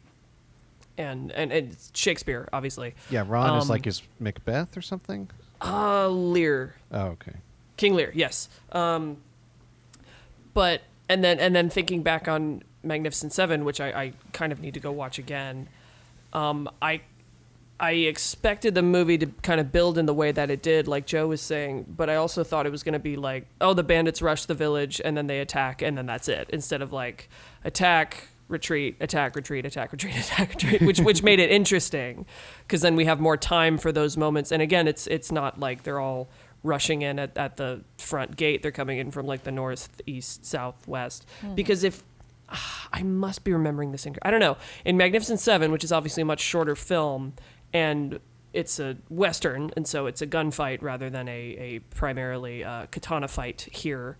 [0.98, 2.96] and and it's Shakespeare, obviously.
[3.10, 5.30] Yeah, Ran is Um, like his Macbeth or something.
[5.64, 6.76] Uh, Lear.
[6.92, 7.34] Oh, okay.
[7.78, 8.50] King Lear, yes.
[8.72, 9.18] Um,
[10.54, 14.60] but and then and then thinking back on Magnificent Seven, which I, I kind of
[14.60, 15.68] need to go watch again.
[16.34, 17.02] Um, I
[17.80, 21.06] I expected the movie to kind of build in the way that it did, like
[21.06, 23.84] Joe was saying, but I also thought it was going to be like, oh, the
[23.84, 27.30] bandits rush the village and then they attack and then that's it, instead of like
[27.64, 32.26] attack, retreat, attack, retreat, attack, retreat, attack, retreat, which which made it interesting,
[32.66, 34.54] because then we have more time for those moments.
[34.54, 36.30] And again, it's it's not like they're all
[36.64, 40.46] rushing in at, at the front gate; they're coming in from like the north, east,
[40.46, 41.26] south, west.
[41.56, 42.02] Because if
[42.94, 44.06] I must be remembering this.
[44.06, 44.58] In, I don't know.
[44.86, 47.34] In Magnificent Seven, which is obviously a much shorter film,
[47.74, 48.20] and
[48.54, 53.28] it's a western, and so it's a gunfight rather than a, a primarily uh, katana
[53.28, 54.18] fight here.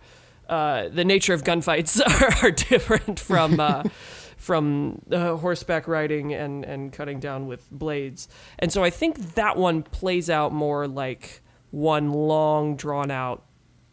[0.48, 2.00] Uh, the nature of gunfights
[2.42, 3.84] are, are different from uh,
[4.36, 9.56] from uh, horseback riding and, and cutting down with blades, and so I think that
[9.56, 13.44] one plays out more like one long drawn out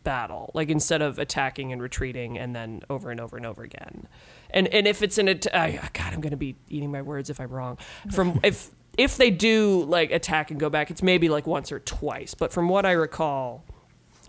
[0.04, 4.08] battle like instead of attacking and retreating and then over and over and over again.
[4.49, 7.30] And and if it's an at- I god i'm going to be eating my words
[7.30, 7.77] if i'm wrong.
[8.12, 11.80] From if if they do like attack and go back it's maybe like once or
[11.80, 12.34] twice.
[12.34, 13.63] But from what i recall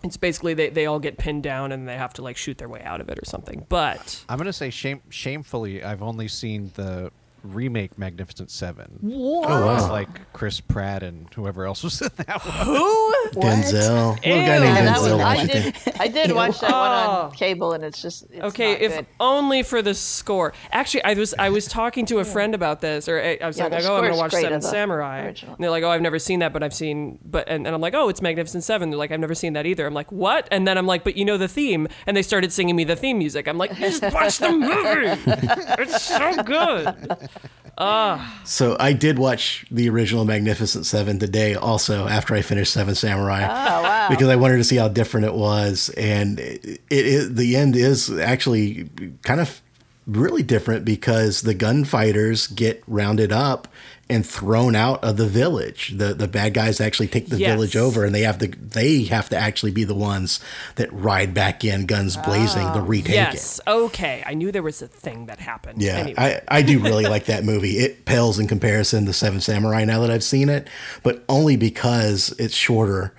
[0.03, 2.69] it's basically they, they all get pinned down and they have to like shoot their
[2.69, 6.71] way out of it or something but I'm gonna say shame, shamefully, I've only seen
[6.75, 7.11] the
[7.43, 8.97] remake Magnificent Seven.
[9.01, 9.49] What?
[9.49, 9.75] Oh, wow.
[9.77, 12.65] It's like Chris Pratt and whoever else was in that one.
[12.65, 14.15] who Denzel.
[14.15, 15.73] Little guy named Yeah, that Denzel was, I Washington.
[15.83, 15.93] did.
[15.99, 17.35] I did watch that one on oh.
[17.35, 19.05] cable, and it's just it's okay, not if good.
[19.19, 20.53] only for the score.
[20.71, 23.57] Actually, I was I was talking to a friend about this, or I I was
[23.57, 25.55] Yeah, like, oh, I'm gonna watch Seven of the Samurai, original.
[25.55, 27.81] and they're like, oh, I've never seen that, but I've seen, but and, and I'm
[27.81, 28.89] like, oh, it's Magnificent Seven.
[28.89, 29.85] They're like, I've never seen that either.
[29.85, 30.47] I'm like, what?
[30.51, 32.95] And then I'm like, but you know the theme, and they started singing me the
[32.95, 33.47] theme music.
[33.47, 35.21] I'm like, just watch the movie.
[35.81, 37.29] it's so good.
[37.75, 38.39] Ah.
[38.43, 43.41] So I did watch the original Magnificent Seven today, also after I finished Seven Samurai,
[43.43, 44.09] Oh wow!
[44.09, 47.75] because I wanted to see how different it was, and it, it, it the end
[47.75, 48.89] is actually
[49.23, 49.62] kind of
[50.05, 53.67] really different because the gunfighters get rounded up
[54.09, 55.93] and thrown out of the village.
[55.95, 57.53] The the bad guys actually take the Yes.
[57.53, 60.41] village over, and they have to they have to actually be the ones
[60.75, 63.15] that ride back in, guns blazing, to retake it.
[63.15, 63.61] Yes.
[63.65, 64.21] Okay.
[64.25, 65.81] I knew there was a thing that happened.
[65.81, 66.15] Yeah, Anyway.
[66.17, 67.77] I, I do really like that movie.
[67.77, 70.67] It pales in comparison to Seven Samurai now that I've seen it,
[71.01, 73.13] but only because it's shorter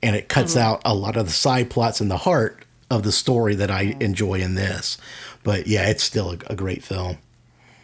[0.00, 0.62] and it cuts Mm-hmm.
[0.62, 3.96] out a lot of the side plots in the heart of the story that I
[4.00, 4.96] enjoy in this.
[5.42, 7.18] But yeah, it's still a, a great film.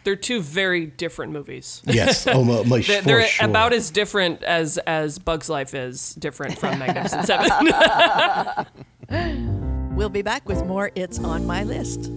[0.03, 1.81] They're two very different movies.
[1.85, 3.49] Yes, oh, mo- mo- They're, they're sure.
[3.49, 8.65] about as different as as Bug's Life is different from Magnificent Seven.
[9.97, 12.11] We'll be back with more It's on My List.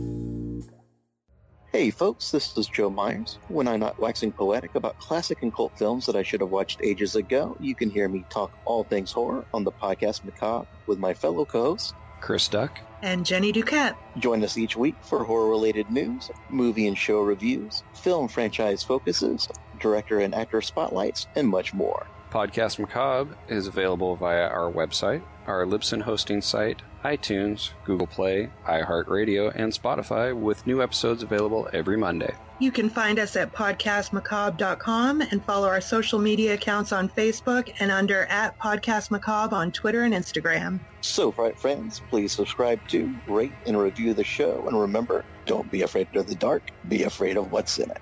[1.72, 3.38] Hey folks, this is Joe Myers.
[3.48, 6.82] When I'm not waxing poetic about classic and cult films that I should have watched
[6.82, 10.98] ages ago, you can hear me talk all things horror on the podcast Macabre with
[10.98, 12.78] my fellow co-host Chris Duck.
[13.02, 13.96] And Jenny Duquette.
[14.18, 20.20] Join us each week for horror-related news, movie and show reviews, film franchise focuses, director
[20.20, 22.06] and actor spotlights, and much more.
[22.30, 29.52] Podcast Macabre is available via our website, our Libsyn hosting site, iTunes, Google Play, iHeartRadio,
[29.54, 32.34] and Spotify, with new episodes available every Monday.
[32.60, 37.90] You can find us at podcastmacabre.com and follow our social media accounts on Facebook and
[37.90, 40.78] under at Podcast Macabre on Twitter and Instagram.
[41.00, 45.80] So, fright friends, please subscribe to, rate, and review the show, and remember, don't be
[45.82, 48.00] afraid of the dark, be afraid of what's in it.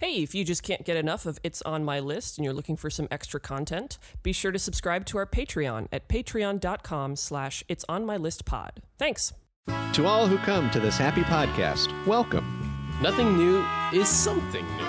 [0.00, 2.76] Hey, if you just can't get enough of It's on My List and you're looking
[2.76, 7.84] for some extra content, be sure to subscribe to our Patreon at patreon.com slash It's
[7.88, 8.82] on My List pod.
[8.98, 9.32] Thanks.
[9.92, 12.98] To all who come to this happy podcast, welcome.
[13.00, 14.84] Nothing new is something new.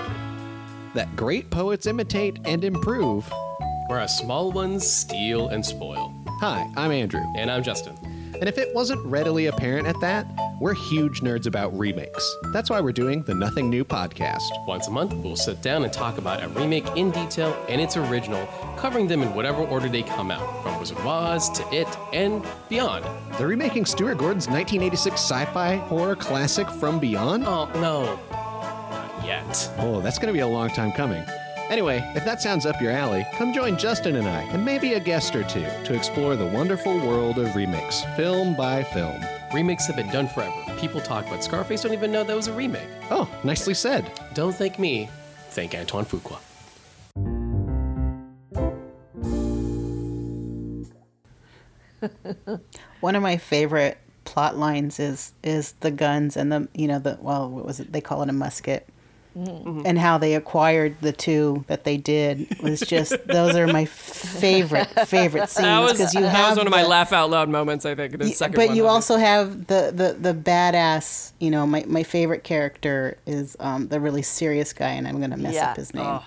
[0.94, 3.32] That great poets imitate and improve.
[3.88, 6.14] Whereas small ones steal and spoil.
[6.40, 7.24] Hi, I'm Andrew.
[7.36, 7.98] And I'm Justin.
[8.40, 10.26] And if it wasn't readily apparent at that,
[10.60, 12.36] we're huge nerds about remakes.
[12.52, 14.44] That's why we're doing the Nothing New podcast.
[14.66, 17.98] Once a month, we'll sit down and talk about a remake in detail and its
[17.98, 18.46] original,
[18.78, 22.46] covering them in whatever order they come out, from Wizard of Oz to It and
[22.70, 23.06] beyond.
[23.38, 27.46] They're remaking Stuart Gordon's 1986 sci fi horror classic From Beyond?
[27.46, 28.20] Oh, no.
[29.24, 29.72] Not yet.
[29.78, 31.24] Oh, that's going to be a long time coming.
[31.70, 35.00] Anyway, if that sounds up your alley, come join Justin and I, and maybe a
[35.00, 39.24] guest or two, to explore the wonderful world of remakes, film by film.
[39.54, 40.54] Remakes have been done forever.
[40.78, 42.88] People talk but Scarface, don't even know that was a remake.
[43.10, 44.12] Oh, nicely said.
[44.34, 45.10] Don't thank me,
[45.52, 46.38] thank Antoine Fuqua.
[53.00, 57.18] One of my favorite plot lines is is the guns and the you know the
[57.22, 58.88] well what was it they call it a musket
[59.36, 64.88] and how they acquired the two that they did was just those are my favorite
[65.08, 67.96] favorite scenes because you that have was one of my laugh out loud moments, I
[67.96, 68.18] think.
[68.18, 72.44] The second but you also have the, the the badass you know my, my favorite
[72.44, 75.72] character is um, the really serious guy and i'm gonna mess Yeah.
[75.72, 76.26] up his name Oh,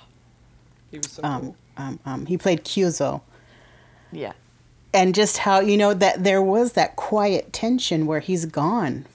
[0.90, 1.56] he was so um, cool.
[1.76, 3.20] um, um, he played Kyuzo
[4.10, 4.32] Yeah.
[4.92, 9.06] and just how you know that there was that quiet tension where he's gone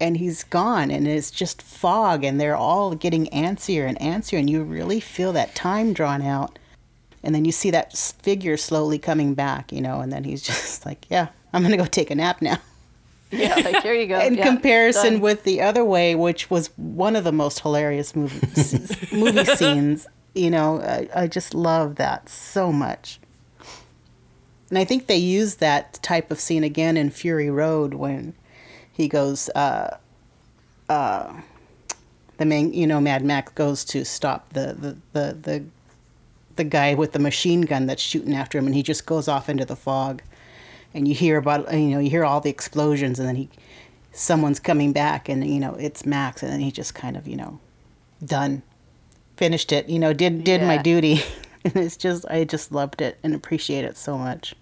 [0.00, 4.48] and he's gone and it's just fog and they're all getting antsier and antsier and
[4.50, 6.58] you really feel that time drawn out
[7.22, 10.86] and then you see that figure slowly coming back you know and then he's just
[10.86, 12.58] like yeah i'm gonna go take a nap now
[13.30, 14.18] Yeah, like here you go.
[14.26, 15.20] in Yeah, comparison done.
[15.20, 18.40] with the other way which was one of the most hilarious movie,
[19.16, 23.20] movie scenes you know I, I just love that so much
[24.70, 28.34] and i think they used that type of scene again in fury road when
[29.00, 29.96] he goes uh
[30.88, 31.32] uh
[32.36, 35.64] the main you know mad max goes to stop the the the the,
[36.56, 39.48] the guy with the machine gun that's shooting after him and he just goes off
[39.48, 40.22] into the fog.
[40.92, 43.48] And you hear about you know you hear all the explosions and then he
[44.12, 47.36] someone's coming back and you know it's max and then he just kind of you
[47.36, 47.60] know
[48.24, 48.62] done.
[49.36, 49.88] Finished it.
[49.88, 51.22] You know did did my duty.
[51.62, 54.54] And it's just i just loved it and appreciate it so much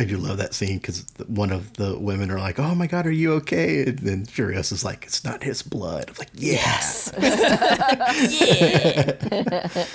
[0.00, 3.06] I do love that scene because one of the women are like, "Oh my god,
[3.06, 7.12] are you okay?" And then Furiosa is like, "It's not his blood." I'm like, "Yes."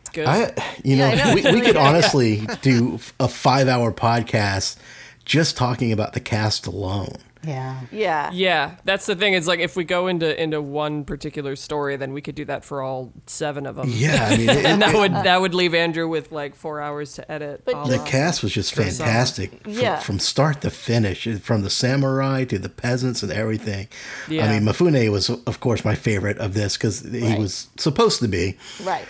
[0.00, 0.26] It's good.
[0.26, 1.34] I, you know, Yeah, know.
[1.34, 4.76] we, we could honestly do a five-hour podcast
[5.24, 7.16] just talking about the cast alone.
[7.42, 8.30] Yeah Yeah.
[8.32, 9.34] yeah, that's the thing.
[9.34, 12.64] It's like if we go into into one particular story, then we could do that
[12.64, 13.88] for all seven of them.
[13.90, 16.80] Yeah, I mean, it, and that it- would that would leave Andrew with like four
[16.80, 17.62] hours to edit.
[17.64, 19.98] But the of- cast was just fantastic from, Yeah.
[20.00, 23.88] from start to finish, from the samurai to the peasants and everything.
[24.28, 24.44] Yeah.
[24.46, 27.38] I mean, Mifune was, of course, my favorite of this because he Right.
[27.38, 28.56] was supposed to be.
[28.84, 29.06] Right.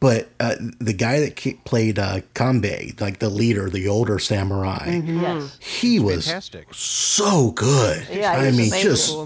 [0.00, 5.20] But uh, the guy that played uh, Kambei, like the leader, the older samurai, Mm-hmm.
[5.20, 5.58] Yes.
[5.60, 6.66] he was Fantastic.
[6.74, 8.06] so good.
[8.10, 8.82] Yeah, I mean, amazing.
[8.82, 9.16] just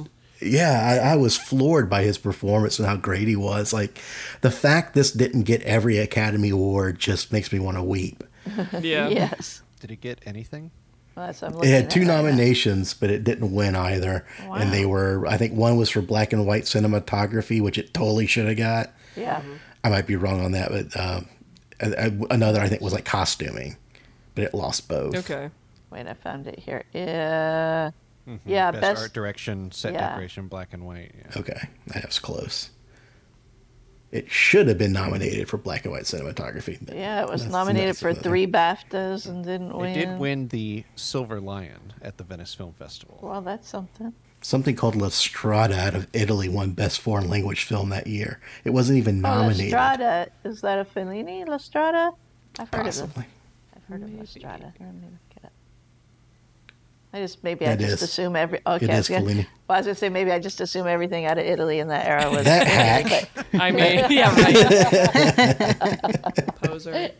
[0.41, 3.73] yeah, I, I was floored by his performance and how great he was.
[3.73, 4.01] Like
[4.43, 8.23] the fact this didn't get every Academy Award just makes me want to weep.
[8.81, 9.09] yeah.
[9.09, 9.63] Yes.
[9.81, 10.71] Did it get anything?
[11.17, 12.17] Well, that's what I'm It had two right now.
[12.19, 14.27] nominations, but it didn't win either.
[14.39, 18.27] And they were, I think, one was for black and white cinematography, which it totally
[18.27, 18.93] should have got.
[19.17, 19.41] Yeah.
[19.87, 21.29] I might be wrong on that, but um,
[21.81, 23.77] a- a- another I think was like costuming,
[24.35, 25.15] but it lost both.
[25.15, 25.49] Okay.
[25.91, 26.83] Wait, I found it here.
[26.93, 27.93] Yeah.
[28.27, 28.41] Mhm.
[28.45, 30.09] Yeah, best, best- art direction, set yeah.
[30.09, 31.15] decoration, black and white.
[31.17, 31.39] Yeah.
[31.41, 32.71] Okay, that was close.
[34.11, 36.81] It should have been nominated for black and white cinematography.
[36.93, 39.91] Yeah, it was that's- nominated for three BAFTAs and didn't win.
[39.91, 43.21] It did win the Silver Lion at the Venice Film Festival.
[43.23, 44.13] Well, that's something.
[44.47, 48.39] Something called La Strada out of Italy won Best Foreign Language Film that year.
[48.63, 49.53] It wasn't even Oh, La.
[49.53, 50.29] Strada.
[50.45, 51.45] Is that a Fellini?
[51.49, 52.13] La Strada?
[52.61, 53.25] I've heard of it.
[53.75, 54.73] I've heard of La Strada.
[54.79, 55.53] Let me look it up.
[57.13, 58.61] I just maybe That I just is- assume every.
[58.67, 59.47] Okay, it I is was gonna, Fellini.
[59.69, 62.05] well, I was gonna say maybe I just assume everything out of Italy in that
[62.07, 62.45] era was.
[62.45, 63.31] That Fellini, hack.
[63.35, 64.35] but- I mean, yeah,
[66.37, 66.57] right.
[66.63, 67.11] Poser.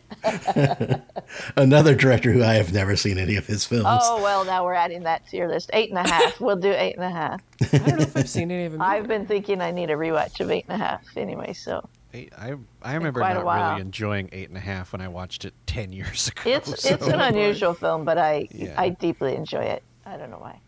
[1.55, 3.87] Another director who I have never seen any of his films.
[4.03, 5.69] Oh well, now we're adding that to your list.
[5.73, 6.39] Eight and a half.
[6.39, 7.41] We'll do eight and a half.
[7.73, 8.81] I don't know if I've seen any of them.
[8.81, 11.53] I've been thinking I need a rewatch of eight and a half anyway.
[11.53, 15.45] So Eight, I I remember not really enjoying Eight and a Half when I watched
[15.45, 16.41] it ten years ago.
[16.49, 18.73] it's so- it's an unusual film, but I Yeah.
[18.77, 19.83] I deeply enjoy it.
[20.05, 20.59] I don't know why.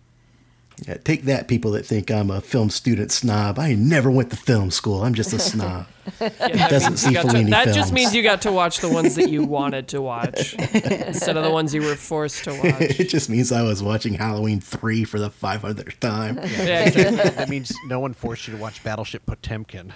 [0.87, 3.59] Yeah, take that, people that think I'm a film student snob.
[3.59, 5.03] I never went to film school.
[5.03, 5.87] I'm just a snob.
[6.21, 8.79] Yeah, that doesn't see you got to- Fellini That just means you got to watch
[8.79, 12.51] the ones that you wanted to watch instead of the ones you were forced to
[12.51, 12.81] watch.
[12.99, 16.37] it just means I was watching Halloween 3 for the 500th time.
[16.37, 17.29] Yeah, exactly.
[17.31, 19.91] that means no one forced you to watch Battleship Potemkin.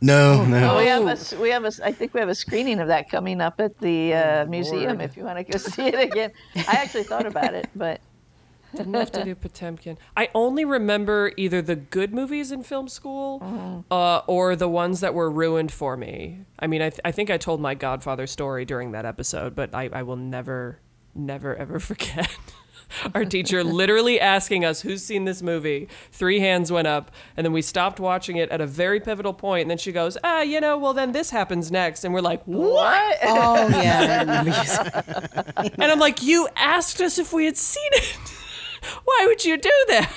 [0.00, 0.74] No, no.
[0.74, 2.78] Oh, we have a s- we have a s- I think we have a screening
[2.80, 5.98] of that coming up at the uh, museum if you want to go see it
[6.12, 6.30] again.
[6.56, 8.00] I actually thought about it, but
[8.76, 9.96] Didn't have to do Potemkin.
[10.16, 15.14] I only remember either the good movies in film school uh, or the ones that
[15.14, 16.40] were ruined for me.
[16.58, 19.74] I mean, I, th- I think I told my Godfather story during that episode, but
[19.74, 20.80] I, I will never,
[21.14, 22.28] never, ever forget.
[23.14, 25.88] Our teacher literally asking us who's seen this movie.
[26.12, 29.62] Three hands went up, and then we stopped watching it at a very pivotal point.
[29.62, 32.42] And then she goes, "Ah, you know, well then this happens next." And we're like,
[32.44, 37.44] "What?" Oh yeah, I remember you saying- And I'm like, "You asked us if we
[37.46, 38.16] had seen it.
[39.04, 40.10] Why would you do that?"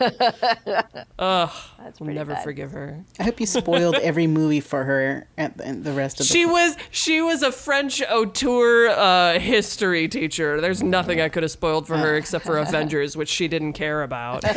[1.18, 2.44] Ugh, that's I'll never bad.
[2.44, 3.04] forgive her.
[3.18, 6.32] I hope you spoiled every movie for her at the, and the rest of the.
[6.32, 10.60] She was she was a French auteur uh, history teacher.
[10.60, 14.02] There's nothing I could have spoiled for her except for Avengers, which she didn't care
[14.02, 14.44] about.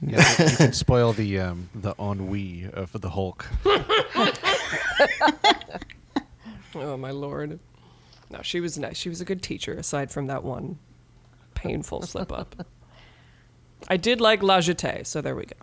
[0.00, 3.48] Yeah, you can spoil the um, the ennui of the Hulk.
[6.76, 7.58] oh my lord!
[8.34, 8.96] No, she was nice.
[8.96, 9.74] She was a good teacher.
[9.74, 10.78] Aside from that one
[11.54, 12.66] painful slip up,
[13.88, 15.56] I did like La Jetée, so there we go.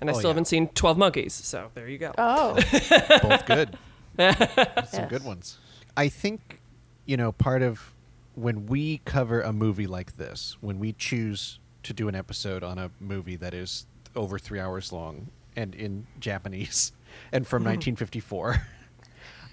[0.00, 0.32] And I Oh, still yeah.
[0.32, 2.12] haven't seen Twelve Monkeys, so there you go.
[2.16, 2.54] oh,
[3.22, 3.76] Both good.
[4.16, 5.58] That's some good ones.
[5.96, 6.60] I think,
[7.04, 7.92] you know, part of
[8.34, 12.78] when we cover a movie like this, when we choose to do an episode on
[12.78, 16.92] a movie that is over three hours long and in Japanese
[17.32, 17.76] and from mm-hmm.
[17.76, 18.62] 1954,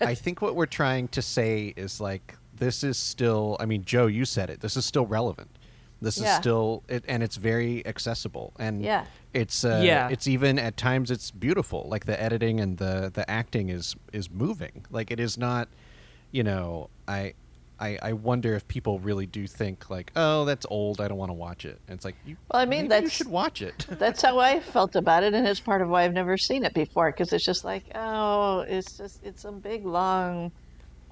[0.08, 4.08] I think what we're trying to say is like, this is still, I mean, Joe,
[4.08, 5.50] you said it, this is still relevant.
[6.02, 6.34] This Yeah.
[6.34, 8.54] is still, it, and it's very accessible.
[8.60, 9.06] And Yeah.
[9.34, 10.10] it's, uh, Yeah.
[10.10, 11.88] it's even at times it's beautiful.
[11.90, 14.86] Like the editing and the, the acting is, is moving.
[14.92, 15.70] Like it is not,
[16.32, 17.34] you know, I,
[17.84, 21.02] I, I wonder if people really do think like, oh, that's old.
[21.02, 21.80] I don't want to watch it.
[21.88, 23.86] And it's like, you, Well, I mean, maybe you should watch it.
[23.90, 26.74] that's how I felt about it, and it's part of why I've never seen it
[26.74, 30.52] before because it's just like, oh, it's just it's some big long.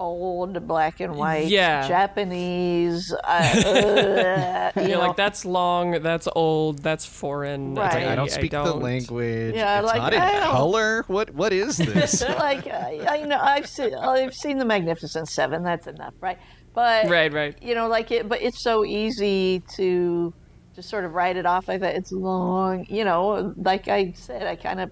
[0.00, 1.86] Old black and white, Yeah.
[1.86, 3.12] Japanese.
[3.12, 3.12] Uh,
[4.74, 7.76] uh, you You're know, like that's long, that's old, that's foreign.
[7.76, 7.94] Right.
[7.94, 9.54] Like, I don't speak the don't- language.
[9.54, 11.04] Yeah, it's like, not in color.
[11.06, 12.22] What what is this?
[12.22, 15.62] like I, I know I've seen I've seen the Magnificent Seven.
[15.62, 16.38] That's enough, right?
[16.74, 17.56] But Right, right.
[17.62, 18.28] you know, like it.
[18.28, 20.32] But it's so easy to
[20.74, 21.96] just sort of write it off like that.
[21.96, 22.86] It's long.
[22.88, 24.90] You know, like I said, I kind of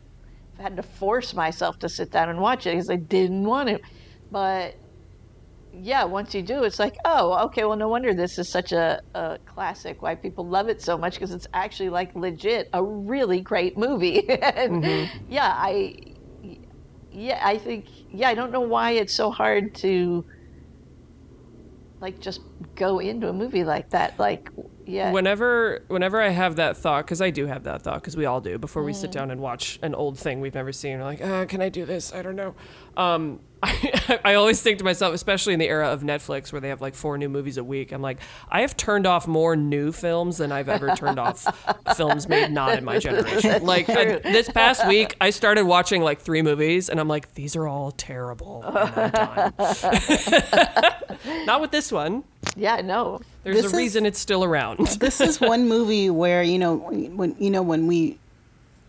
[0.58, 3.80] had to force myself to sit down and watch it because I didn't want to.
[4.30, 4.76] But
[5.72, 7.64] yeah, once you do, it's like, oh, okay.
[7.64, 10.02] Well, no wonder this is such a, a classic.
[10.02, 14.28] Why people love it so much because it's actually like legit a really great movie.
[14.28, 15.32] and mm-hmm.
[15.32, 15.94] yeah, I
[17.10, 20.24] yeah, I think yeah, I don't know why it's so hard to
[22.00, 22.40] like just
[22.74, 24.18] go into a movie like that.
[24.18, 24.50] Like
[24.90, 25.12] yeah.
[25.12, 28.40] Whenever, whenever I have that thought, because I do have that thought, because we all
[28.40, 31.22] do, before we sit down and watch an old thing we've never seen, we're like,
[31.22, 32.12] uh, can I do this?
[32.12, 32.54] I don't know.
[32.96, 36.68] Um, I, I always think to myself, especially in the era of Netflix, where they
[36.70, 38.18] have like four new movies a week, I'm like,
[38.50, 41.44] I have turned off more new films than I've ever turned off
[41.96, 43.64] films made not in my generation.
[43.64, 47.54] Like I, this past week, I started watching like three movies, and I'm like, these
[47.56, 48.62] are all terrible.
[48.64, 49.52] and I'm
[51.46, 52.24] not with this one.
[52.56, 53.20] yeah, no.
[53.44, 54.78] There's This a is- reason it's still around.
[55.00, 58.18] this is one movie where you know when you know when we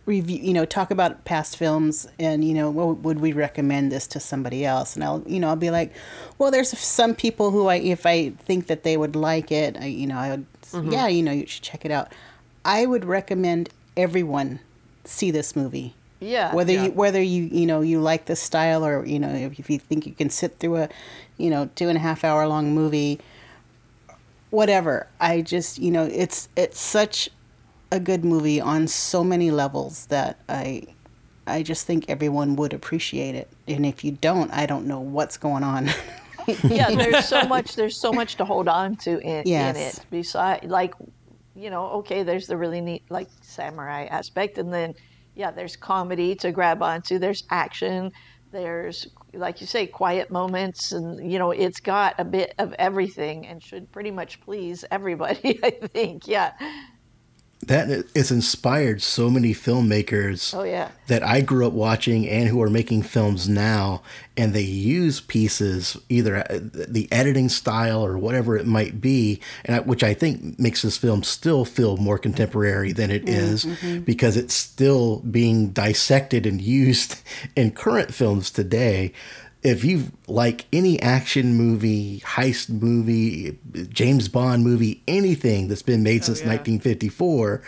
[0.06, 4.08] review, you know, talk about past films and, you know, what would we recommend this
[4.08, 4.96] to somebody else?
[4.96, 5.94] And I'll, you know, I'll be like,
[6.38, 9.86] well, there's some people who I, if I think that they would like it, I,
[9.86, 10.92] you know, I would, mm-hmm.
[10.92, 12.12] yeah, you know, you should check it out.
[12.66, 14.60] I would recommend everyone
[15.04, 15.94] see this movie.
[16.20, 16.54] Yeah.
[16.54, 16.86] Whether Yeah.
[16.86, 19.80] you whether you you know you like the style or you know if, if you
[19.80, 20.90] think you can sit through a
[21.38, 23.20] you know two and a half hour long movie,
[24.52, 25.08] whatever.
[25.20, 27.30] I just you know it's it's such
[27.92, 30.84] a good movie on so many levels that I
[31.48, 33.50] I just think everyone would appreciate it.
[33.68, 35.90] And if you don't, I don't know what's going on.
[36.64, 37.76] yeah, there's so much.
[37.76, 39.76] There's so much to hold on to in, Yes.
[39.76, 40.00] in it.
[40.12, 40.94] Besides, like,
[41.56, 44.94] you know, okay, there's the really neat like samurai aspect, and then
[45.36, 47.18] yeah, there's comedy to grab onto.
[47.20, 48.12] There's action.
[48.52, 53.48] There's like you say, quiet moments, and you know, it's got a bit of everything,
[53.48, 55.60] and should pretty much please everybody.
[55.64, 56.28] I think.
[56.28, 56.52] Yeah.
[57.68, 60.90] That it's inspired so many filmmakers Oh yeah.
[61.08, 64.02] that I grew up watching and who are making films now,
[64.36, 69.76] and they use pieces either uh, the editing style or whatever it might be, and
[69.76, 73.66] I, which I think makes this film still feel more contemporary than it is
[74.06, 77.22] because it's still being dissected and used
[77.56, 79.14] in current films today.
[79.64, 83.60] If you like any action movie, heist movie,
[83.90, 87.62] James Bond movie, anything that's been made oh, since 1954,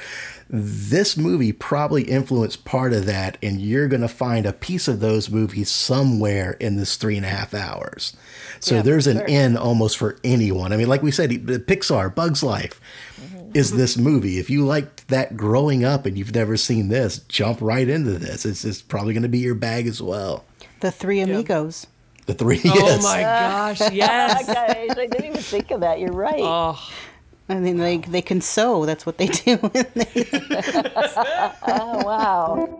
[0.49, 4.99] this movie probably influenced part of that, and you're going to find a piece of
[4.99, 8.15] those movies somewhere in this three and a half hours.
[8.59, 9.25] So Yeah, there's an sure.
[9.25, 10.71] in almost for anyone.
[10.73, 12.79] I mean, like we said, Pixar, Bugs Life
[13.19, 13.51] mm-hmm.
[13.55, 14.39] is this movie.
[14.39, 18.45] If you liked that growing up and you've never seen this, jump right into this.
[18.45, 20.45] It's, it's probably going to be your bag as well.
[20.84, 21.88] The Three Amigos.
[22.25, 23.03] The three, Oh yes.
[23.03, 24.45] Oh my gosh, yes.
[24.45, 25.99] Guys, I didn't even think of that.
[25.99, 26.39] You're right.
[26.39, 26.79] Oh,
[27.49, 28.86] I mean, they they can sew.
[28.86, 29.59] That's what they do.
[31.67, 32.79] oh wow.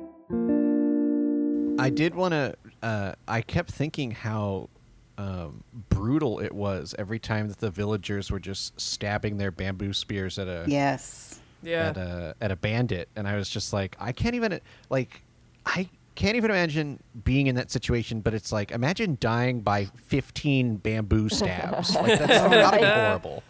[1.80, 2.56] I did want to.
[2.82, 4.70] Uh, I kept thinking how
[5.18, 10.39] um, brutal it was every time that the villagers were just stabbing their bamboo spears
[10.39, 11.39] at a yes.
[11.62, 11.89] yeah.
[11.89, 15.22] at a at a bandit, and I was just like, I can't even like,
[15.66, 18.22] I can't even imagine being in that situation.
[18.22, 21.95] But it's like, imagine dying by fifteen bamboo stabs.
[21.95, 23.43] like that's gotta be horrible.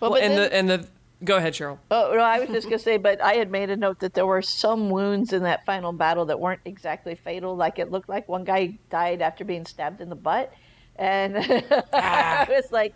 [0.00, 0.88] Well, Well, but and then- the and the
[1.24, 1.78] go ahead, Cheryl.
[1.90, 4.26] Oh no, I was just gonna say, but I had made a note that there
[4.26, 7.56] were some wounds in that final battle that weren't exactly fatal.
[7.56, 10.52] Like it looked like one guy died after being stabbed in the butt,
[10.96, 11.36] and
[11.92, 12.94] I was like,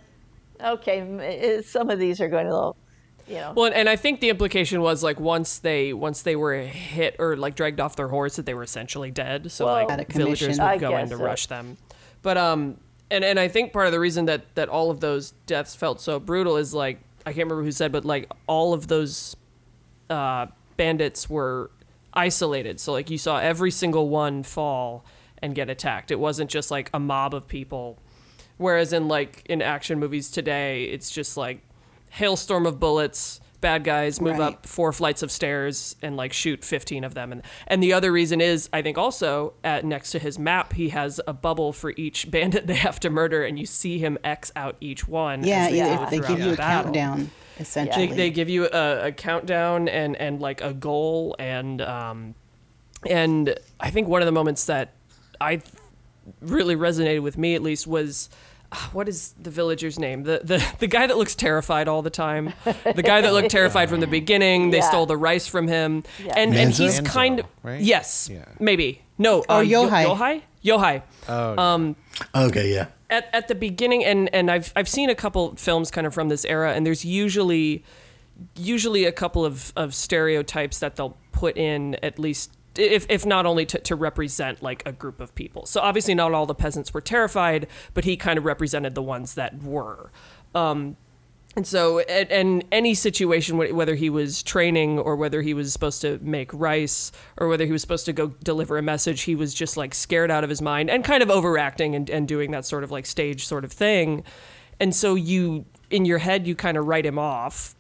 [0.63, 2.77] okay, eh, some of these are going to, little,
[3.29, 3.53] you know.
[3.55, 7.37] Well, and I think the implication was like once they once they were hit or
[7.37, 9.51] like dragged off their horse that they were essentially dead.
[9.53, 11.25] So Well, like villagers would I go in to so.
[11.25, 11.77] rush them.
[12.23, 12.79] But um
[13.11, 16.01] and and I think part of the reason that that all of those deaths felt
[16.01, 19.37] so brutal is like I can't remember who said but like all of those
[20.11, 20.47] uh
[20.77, 21.71] bandits were
[22.15, 22.81] isolated.
[22.81, 25.05] So like you saw every single one fall
[25.41, 26.11] and get attacked.
[26.11, 27.99] It wasn't just like a mob of people.
[28.59, 31.63] Whereas in like in action movies today, it's just like
[32.13, 34.55] hailstorm of bullets, bad guys move Right.
[34.55, 38.11] up four flights of stairs and like shoot 15 of them and and the other
[38.11, 41.93] reason is I think also at next to his map he has a bubble for
[41.97, 45.45] each bandit they have to murder and you see him X out each one.
[45.45, 46.85] Yeah, they yeah, they give you the a battle.
[46.93, 48.09] countdown essentially.
[48.09, 52.35] They, they give you a, a countdown and and like a goal and um
[53.09, 54.93] and I think one of the moments that
[55.41, 55.61] I
[56.41, 58.29] really resonated with me at least was
[58.93, 60.23] what is the villager's name?
[60.23, 62.53] The, the the guy that looks terrified all the time.
[62.65, 64.71] The guy that looked terrified from the beginning.
[64.71, 64.89] They Yeah.
[64.89, 66.05] stole the rice from him.
[66.37, 66.79] And and Manzo?
[66.85, 67.81] he's Manzo, kind of right?
[67.81, 68.45] yes, Yeah.
[68.59, 69.03] maybe.
[69.19, 70.07] No, Oh, uh, Yo- Yohei.
[70.17, 70.43] Yohei?
[70.65, 71.97] Yohei Oh, Um,
[72.35, 72.87] Okay, yeah.
[73.11, 76.29] at, at the beginning and and I've I've seen a couple films kind of from
[76.29, 77.85] this era and there's usually
[78.57, 83.47] usually a couple of, of stereotypes that they'll put in at least if, if not
[83.47, 86.93] only to, to represent like a group of people so obviously not all the peasants
[86.95, 90.11] were terrified but he kind of represented the ones that were
[90.55, 90.97] um,
[91.55, 96.01] and so, and, and any situation, whether he was training or whether he was supposed
[96.01, 99.53] to make rice or whether he was supposed to go deliver a message, he was
[99.53, 102.65] just like scared out of his mind and kind of overacting and, and doing that
[102.65, 104.25] sort of like stage sort of thing.
[104.81, 107.75] And so you, in your head, you kind of write him off.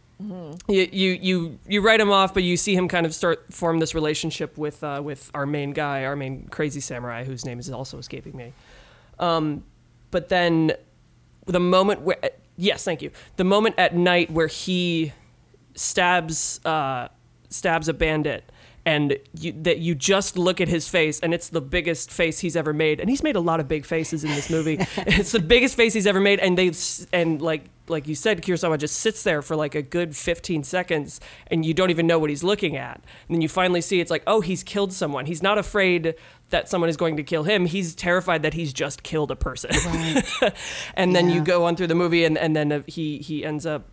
[0.68, 3.78] You, you you you write him off, but you see him kind of start form
[3.78, 7.70] this relationship with uh, with our main guy, our main crazy samurai, whose name is
[7.70, 8.52] also escaping me.
[9.18, 9.64] Um,
[10.10, 10.72] but then
[11.46, 12.18] the moment where
[12.56, 15.12] yes thank you the moment at night where he
[15.74, 17.08] stabs uh
[17.48, 18.44] stabs a bandit
[18.85, 22.57] and you, that you just look at his face and it's the biggest face he's
[22.57, 22.99] ever made.
[23.01, 24.78] And he's made a lot of big faces in this movie.
[25.22, 26.72] It's the biggest face he's ever made and they
[27.12, 31.20] and like like you said Kurosawa just sits there for like a good 15 seconds
[31.49, 32.97] and you don't even know what he's looking at.
[33.28, 35.26] And then you finally see it's like oh he's killed someone.
[35.26, 36.14] He's not afraid
[36.51, 37.66] that someone is going to kill him.
[37.66, 39.70] He's terrified that he's just killed a person.
[40.95, 43.64] And then you go on through the movie and and then uh, he he ends
[43.66, 43.89] up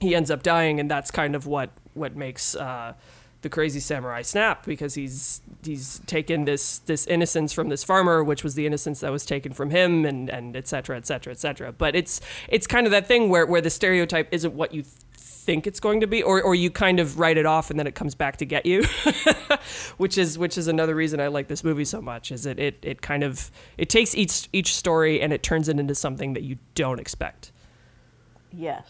[0.00, 2.94] he ends up dying, and that's kind of what what makes uh,
[3.42, 8.42] the crazy samurai snap because he's he's taken this this innocence from this farmer, which
[8.42, 11.38] was the innocence that was taken from him, and and etc etc et cetera, et
[11.38, 11.72] cetera.
[11.72, 14.84] But it's it's kind of that thing where where the stereotype isn't what you
[15.16, 17.86] think it's going to be or, or you kind of write it off and then
[17.86, 18.82] it comes back to get you
[19.96, 22.78] which is which is another reason I like this movie so much is it, it
[22.82, 26.42] it kind of it takes each each story and it turns it into something that
[26.42, 27.52] you don't expect
[28.56, 28.88] Yes,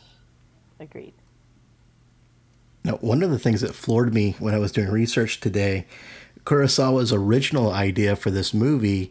[0.79, 1.15] agreed.
[2.87, 5.87] Now, one of the things that floored me when I was doing research today,
[6.45, 9.11] Kurosawa's original idea for this movie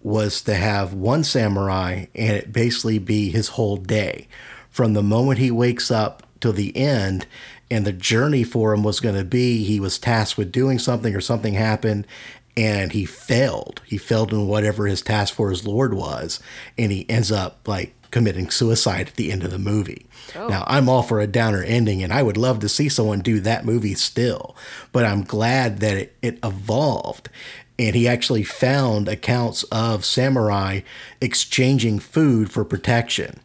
[0.00, 4.28] was to have one samurai and it basically be his whole day.
[4.70, 7.26] From the moment he wakes up till the end,
[7.68, 11.12] and the journey for him was going to be he was tasked with doing something
[11.12, 12.06] or something happened
[12.56, 13.82] and he failed.
[13.84, 16.40] He failed in whatever his task for his lord was,
[16.78, 20.06] and he ends up like committing suicide at the end of the movie.
[20.34, 20.48] Oh.
[20.48, 23.40] Now, I'm all for a downer ending, and I would love to see someone do
[23.40, 24.56] that movie still,
[24.90, 27.28] but I'm glad that it, it evolved.
[27.78, 30.80] And he actually found accounts of samurai
[31.20, 33.38] exchanging food for protection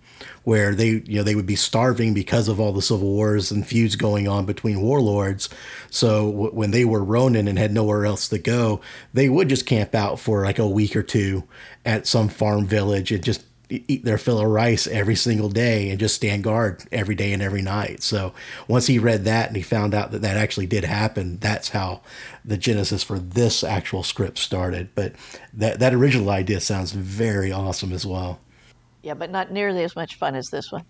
[0.44, 3.68] where they you know they would be starving because of all the civil wars and
[3.68, 5.50] feuds going on between warlords.
[5.92, 8.82] So w- when they were Ronin and had nowhere else to go,
[9.14, 11.44] they would just camp out for like a week or two
[11.86, 16.00] at some farm village and just eat their fill of rice every single day and
[16.00, 18.04] just stand guard every day and every night.
[18.04, 18.34] So
[18.68, 22.02] once he read that and he found out that that actually did happen, that's how
[22.44, 24.90] the genesis for this actual script started.
[24.96, 25.14] But
[25.54, 28.40] that that original idea sounds very awesome as well.
[29.04, 30.84] Yeah, but not nearly as much fun as this one.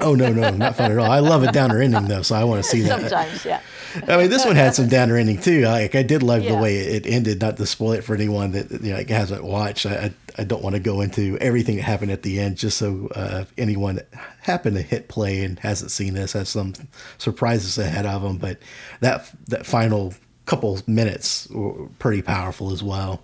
[0.00, 1.10] Oh no, no, not fun at all.
[1.10, 3.00] I love a downer ending though, so I want to see that.
[3.00, 3.60] Sometimes, yeah.
[4.08, 5.62] I mean, this one had some downer ending too.
[5.62, 7.40] Like I did love the way it ended.
[7.40, 9.86] Not to spoil it for anyone that you know like, hasn't watched.
[9.86, 13.08] I, I don't want to go into everything that happened at the end, just so
[13.14, 14.00] uh, anyone
[14.40, 16.74] happened to hit play and hasn't seen this has some
[17.18, 18.38] surprises ahead of them.
[18.38, 18.58] But
[19.00, 20.14] that that final
[20.46, 23.22] couple minutes were pretty powerful as well.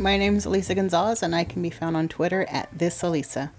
[0.00, 3.50] My name is Elisa Gonzalez, and I can be found on Twitter at this Elisa.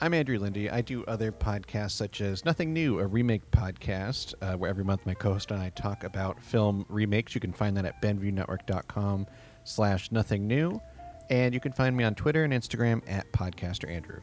[0.00, 0.70] I'm Andrew Lindy.
[0.70, 5.04] I do other podcasts such as Nothing New, a remake podcast, uh, where every month
[5.04, 7.34] my co-host and I talk about film remakes.
[7.34, 9.26] You can find that at BenviewNetwork.com
[9.64, 10.80] slash Nothing New.
[11.28, 14.20] And you can find me on Twitter and Instagram at Podcaster Andrew.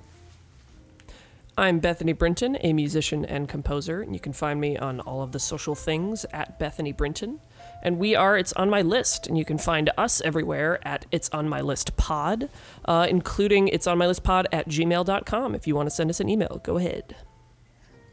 [1.59, 5.31] I'm Bethany Brinton, a musician and composer, and you can find me on all of
[5.31, 7.39] the social things at Bethany Brinton.
[7.81, 11.29] And we are It's On My List, and you can find us everywhere at It's
[11.29, 12.49] On My List Pod,
[12.85, 15.55] uh, including It's On My List Pod at gmail.com.
[15.55, 17.15] If you want to send us an email, go ahead.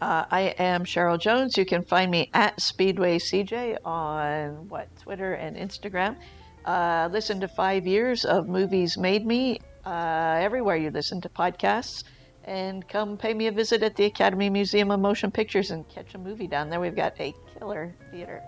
[0.01, 1.57] Uh, I am Cheryl Jones.
[1.57, 6.17] You can find me at Speedway CJ on what Twitter and Instagram.
[6.65, 12.05] Uh, listen to five years of movies made me uh, everywhere you listen to podcasts,
[12.45, 16.15] and come pay me a visit at the Academy Museum of Motion Pictures and catch
[16.15, 16.81] a movie down there.
[16.81, 18.43] We've got a killer theater.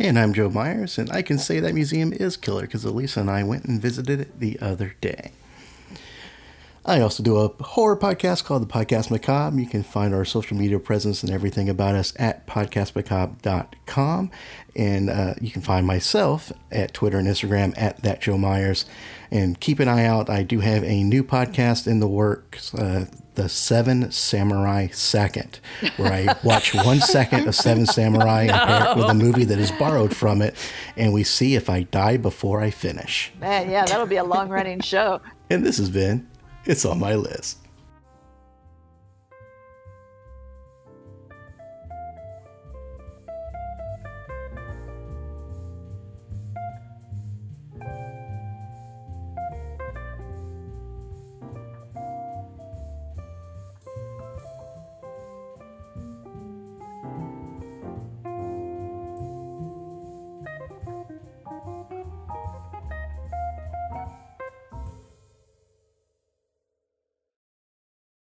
[0.00, 3.28] And I'm Joe Myers, and I can say that museum is killer because Elisa and
[3.28, 5.32] I went and visited it the other day.
[6.84, 9.60] I also do a horror podcast called The Podcast Macabre.
[9.60, 14.30] You can find our social media presence and everything about us at podcastmacabre.com.
[14.76, 18.86] And uh, you can find myself at Twitter and Instagram at that Joe Myers.
[19.30, 20.30] And keep an eye out.
[20.30, 25.60] I do have a new podcast in the works, uh, The Seven Samurai Second,
[25.96, 29.58] where I watch one second of Seven Samurai and pair it with a movie that
[29.58, 30.54] is borrowed from it.
[30.96, 33.30] And we see if I die before I finish.
[33.40, 35.20] Man, yeah, that'll be a long running show.
[35.50, 36.26] And this has been
[36.68, 37.56] It's on My List.